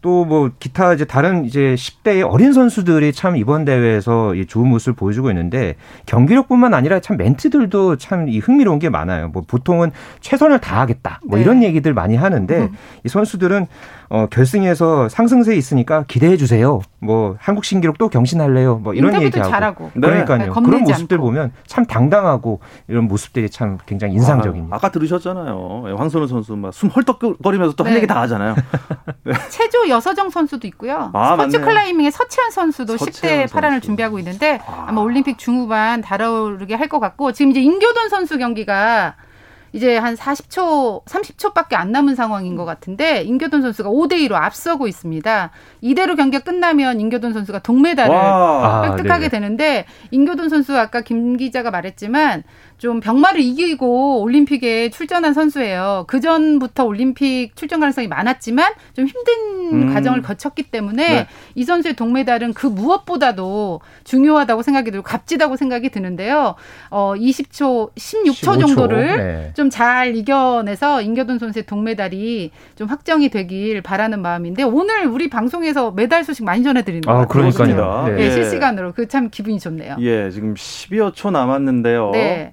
또 0.08 0.24
뭐 0.28 0.50
기타 0.58 0.92
이제 0.94 1.04
다른 1.04 1.44
이제 1.44 1.74
10대의 1.76 2.26
어린 2.28 2.52
선수들이 2.52 3.12
참 3.12 3.36
이번 3.36 3.64
대회에서 3.64 4.34
이 4.34 4.46
좋은 4.46 4.68
모습을 4.68 4.94
보여주고 4.94 5.30
있는데 5.30 5.74
경기력뿐만 6.06 6.72
아니라 6.74 7.00
참 7.00 7.16
멘트들도 7.18 7.96
참 7.96 8.18
이 8.28 8.40
흥미로운 8.40 8.78
게 8.78 8.88
많아요. 8.90 9.28
뭐 9.28 9.42
보통은 9.46 9.90
최선을 10.20 10.58
다하겠다 10.58 11.20
뭐 11.24 11.38
네. 11.38 11.44
이런 11.44 11.62
얘기들 11.62 11.94
많이 11.94 12.16
하는데 12.16 12.68
이 13.04 13.08
선수들은 13.08 13.66
어 14.10 14.26
결승에서 14.30 15.08
상승세에 15.10 15.54
있으니까 15.54 16.04
기대해 16.08 16.36
주세요. 16.36 16.80
뭐 16.98 17.36
한국 17.38 17.64
신기록 17.64 17.96
또 17.98 18.08
경신할래요. 18.08 18.76
뭐 18.78 18.94
이런 18.94 19.22
얘기하고 19.22 19.50
잘하고. 19.50 19.90
그러니까요. 19.92 20.38
네, 20.38 20.48
그런 20.48 20.82
모습들 20.82 21.16
않고. 21.16 21.26
보면 21.26 21.52
참 21.66 21.84
당당하고 21.84 22.60
이런 22.88 23.04
모습들이 23.04 23.50
참 23.50 23.78
굉장히 23.86 24.14
인상적입니다. 24.14 24.74
아, 24.74 24.76
아까 24.78 24.90
들으셨잖아요. 24.90 25.84
예, 25.88 25.92
황선우 25.92 26.26
선수 26.26 26.56
막 26.56 26.70
숨 26.72 26.88
헐떡거리면서 26.88 27.76
또할 27.76 27.92
네. 27.92 27.98
얘기 27.98 28.06
다 28.06 28.20
하잖아요. 28.22 28.54
체조 29.50 29.88
여서정 29.98 30.30
선수도 30.30 30.66
있고요. 30.68 31.10
아, 31.12 31.36
스포츠 31.36 31.56
맞네요. 31.56 31.68
클라이밍의 31.68 32.10
서채연 32.12 32.50
선수도 32.52 32.96
서채연 32.96 33.46
10대 33.46 33.52
파란을 33.52 33.80
준비하고 33.80 34.18
있는데 34.20 34.60
아 34.66 34.92
마 34.92 35.00
올림픽 35.02 35.38
중후반 35.38 36.00
달아오르게 36.00 36.74
할 36.74 36.88
것 36.88 37.00
같고 37.00 37.32
지금 37.32 37.50
이제 37.50 37.60
인교돈 37.60 38.08
선수 38.08 38.38
경기가 38.38 39.14
이제 39.74 39.98
한 39.98 40.14
40초, 40.14 41.04
30초밖에 41.04 41.74
안 41.74 41.92
남은 41.92 42.14
상황인 42.14 42.56
것 42.56 42.64
같은데 42.64 43.20
인교돈 43.24 43.60
선수가 43.60 43.90
5대 43.90 44.14
2로 44.26 44.32
앞서고 44.32 44.88
있습니다. 44.88 45.50
이대로 45.82 46.16
경기가 46.16 46.42
끝나면 46.42 46.98
인교돈 47.00 47.34
선수가 47.34 47.58
동메달을 47.58 48.14
와. 48.14 48.22
아, 48.78 48.82
획득하게 48.84 49.28
네네. 49.28 49.28
되는데 49.28 49.84
인교돈 50.10 50.48
선수 50.48 50.74
아까 50.78 51.02
김 51.02 51.36
기자가 51.36 51.70
말했지만 51.70 52.44
좀 52.78 53.00
병마를 53.00 53.40
이기고 53.40 54.22
올림픽에 54.22 54.90
출전한 54.90 55.34
선수예요. 55.34 56.04
그 56.06 56.20
전부터 56.20 56.84
올림픽 56.84 57.50
출전 57.56 57.80
가능성이 57.80 58.06
많았지만 58.06 58.72
좀 58.94 59.06
힘든 59.06 59.88
음. 59.88 59.92
과정을 59.92 60.22
거쳤기 60.22 60.62
때문에 60.70 61.08
네. 61.08 61.26
이 61.56 61.64
선수의 61.64 61.96
동메달은 61.96 62.54
그 62.54 62.68
무엇보다도 62.68 63.80
중요하다고 64.04 64.62
생각이 64.62 64.92
들고 64.92 65.02
값지다고 65.02 65.56
생각이 65.56 65.88
드는데요. 65.90 66.54
어 66.90 67.14
20초, 67.16 67.90
16초 67.96 68.34
15초. 68.34 68.60
정도를 68.60 69.16
네. 69.16 69.52
좀잘 69.56 70.14
이겨내서 70.14 71.02
인교돈 71.02 71.40
선수의 71.40 71.66
동메달이 71.66 72.52
좀 72.76 72.86
확정이 72.88 73.28
되길 73.28 73.82
바라는 73.82 74.22
마음인데 74.22 74.62
오늘 74.62 75.06
우리 75.06 75.28
방송에서 75.28 75.90
메달 75.90 76.22
소식 76.22 76.44
많이 76.44 76.62
전해드리는 76.62 77.00
것 77.02 77.10
아. 77.10 77.26
그러니까요. 77.26 78.04
네. 78.06 78.14
네. 78.14 78.30
실시간으로 78.30 78.92
그 78.92 79.08
참 79.08 79.30
기분이 79.30 79.58
좋네요. 79.58 79.96
예, 80.00 80.30
지금 80.30 80.52
10여 80.52 81.14
초 81.14 81.30
남았는데요. 81.30 82.10
네. 82.12 82.52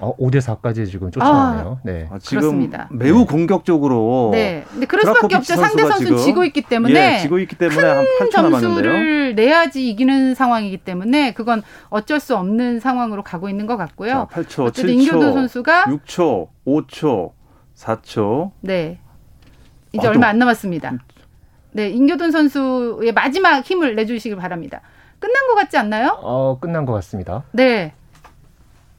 어, 0.00 0.16
5대 0.16 0.36
4까지 0.40 0.88
지금 0.90 1.10
쫓아가네요. 1.10 1.80
네. 1.82 2.08
아, 2.10 2.18
지금 2.18 2.40
그렇습니다. 2.40 2.88
매우 2.92 3.26
공격적으로 3.26 4.30
네. 4.32 4.64
근데 4.70 4.86
그럴 4.86 5.04
수밖에 5.04 5.36
없죠. 5.36 5.56
상대 5.56 5.82
지금, 5.98 6.16
지고 6.18 6.44
있기 6.44 6.62
때문에 6.62 7.14
예, 7.16 7.18
지고 7.18 7.38
있기 7.40 7.56
때문에 7.56 7.80
한 7.82 8.04
8초 8.20 8.36
남았는데요. 8.36 8.60
점수를 8.60 9.34
내야지 9.34 9.88
이기는 9.88 10.34
상황이기 10.34 10.78
때문에 10.78 11.34
그건 11.34 11.62
어쩔 11.88 12.20
수 12.20 12.36
없는 12.36 12.80
상황으로 12.80 13.22
가고 13.22 13.48
있는 13.48 13.66
것 13.66 13.76
같고요. 13.76 14.28
자, 14.30 14.40
8초, 14.42 14.64
어쨌든 14.66 14.94
7초, 14.94 15.02
인교도 15.02 15.32
선수가 15.32 15.84
6초, 15.84 16.48
5초, 16.66 17.32
4초. 17.76 18.50
네. 18.60 18.98
이제 19.92 20.00
아, 20.00 20.02
또- 20.02 20.08
얼마 20.10 20.28
안 20.28 20.38
남았습니다. 20.38 20.92
네, 21.72 21.88
인교돈 21.90 22.30
선수의 22.30 23.12
마지막 23.12 23.64
힘을 23.64 23.94
내주시길 23.94 24.36
바랍니다. 24.36 24.80
끝난 25.18 25.46
것 25.48 25.54
같지 25.56 25.76
않나요? 25.76 26.18
어, 26.22 26.58
끝난 26.60 26.86
것 26.86 26.92
같습니다. 26.94 27.42
네. 27.52 27.92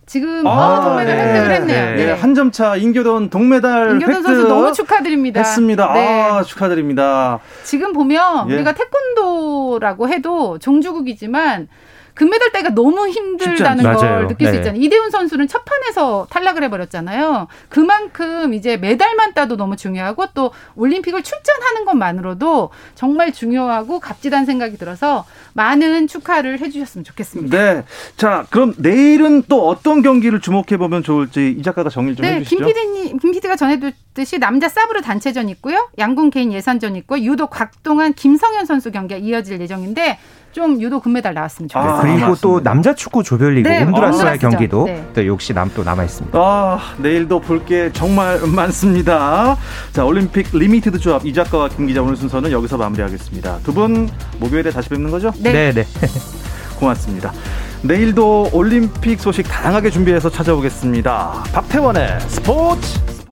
지금 0.10 0.42
아, 0.48 0.82
동메달 0.84 1.16
획득을 1.20 1.52
했네요. 1.52 1.86
네. 1.96 2.06
네. 2.08 2.12
한 2.14 2.34
점 2.34 2.50
차 2.52 2.76
인교돈 2.76 3.30
동메달 3.30 3.92
인교돈 3.92 4.16
획득 4.16 4.24
선수 4.26 4.48
너무 4.48 4.74
축하드립니다. 4.74 5.40
했습니다. 5.40 5.94
네. 5.94 6.08
아, 6.32 6.42
축하드립니다. 6.42 7.38
지금 7.64 7.94
보면 7.94 8.50
예. 8.50 8.56
우리가 8.56 8.74
태권도라고 8.74 10.10
해도 10.10 10.58
종주국이지만 10.58 11.68
금메달 12.20 12.52
따기가 12.52 12.72
너무 12.72 13.08
힘들다는. 13.08 13.82
걸 13.82 13.94
맞아요. 13.94 14.28
느낄 14.28 14.48
수 14.48 14.52
네. 14.52 14.58
있잖아요. 14.58 14.82
이대훈 14.82 15.10
선수는 15.10 15.48
첫 15.48 15.64
판에서 15.64 16.28
탈락을 16.30 16.64
해버렸잖아요. 16.64 17.48
그만큼 17.70 18.54
이제 18.54 18.76
메달만 18.76 19.34
따도 19.34 19.56
너무 19.56 19.78
중요하고 19.78 20.26
또 20.34 20.52
올림픽을 20.76 21.24
출전하는 21.24 21.86
것만으로도 21.86 22.72
정말 22.96 23.32
중요하고 23.32 24.02
값지다는 24.02 24.46
생각이 24.46 24.76
들어서 24.78 25.24
많은 25.54 26.08
축하를 26.08 26.60
해주셨으면 26.60 27.06
좋겠습니다. 27.06 27.58
네. 27.58 27.84
자, 28.18 28.46
그럼 28.50 28.74
내일은 28.78 29.44
또 29.48 29.70
어떤 29.70 30.02
경기를 30.02 30.42
주목해 30.42 30.76
보면 30.76 31.04
좋을지 31.04 31.56
이 31.58 31.64
작가가 31.64 31.90
정리를 31.90 32.18
좀 32.18 32.26
네, 32.26 32.36
해주시죠. 32.42 32.58
김 32.58 32.66
PD님, 32.66 33.20
김 33.20 33.32
PD가 33.32 33.56
전해줬듯이 33.56 34.40
남자 34.40 34.68
사브르 34.68 35.00
단체전 35.02 35.48
있고요. 35.50 35.88
양궁 35.98 36.32
개인 36.32 36.52
예선전 36.52 36.98
있고 36.98 37.18
유도 37.22 37.48
곽동한, 37.48 38.14
김성연 38.14 38.66
선수 38.66 38.92
경기가 38.92 39.18
이어질 39.18 39.62
예정인데 39.62 40.20
좀 40.52 40.82
유도 40.82 41.00
금메달 41.00 41.34
나왔으면 41.34 41.70
좋겠습니다. 41.70 42.02
그리고 42.02 42.36
또 42.42 42.62
남자 42.64 42.94
축구 42.96 43.24
조별리그 43.24 43.68
네, 43.68 43.84
온두라스와의 43.84 44.34
온두라스죠. 44.38 44.50
경기도 44.50 44.86
네. 44.86 45.08
또 45.14 45.28
역시 45.28 45.54
남또 45.54 45.84
남아 45.84 46.04
있습니다. 46.04 46.38
아, 46.40 46.80
내일도 46.98 47.40
볼 47.40 47.60
게 47.66 47.92
정말 47.94 48.40
많습니다. 48.48 49.58
자, 49.92 50.04
올림픽 50.06 50.48
리미티드 50.54 50.98
조합 51.00 51.26
이 51.26 51.34
작가와 51.34 51.70
김 51.70 51.88
기자 51.88 52.02
오늘 52.02 52.16
순서는 52.16 52.52
여기서 52.52 52.78
마무리하겠습니다. 52.78 53.60
두 53.64 53.74
분 53.74 54.10
목요일에 54.40 54.72
다시 54.72 54.90
뵙는 54.90 55.12
거죠? 55.12 55.32
네. 55.40 55.72
네. 55.72 55.84
고맙습니다. 56.80 57.32
내일도 57.82 58.50
올림픽 58.54 59.20
소식 59.22 59.44
다양하게 59.44 59.90
준비해서 59.90 60.30
찾아오겠습니다. 60.30 61.44
박태원의 61.54 62.20
스포츠 62.28 63.19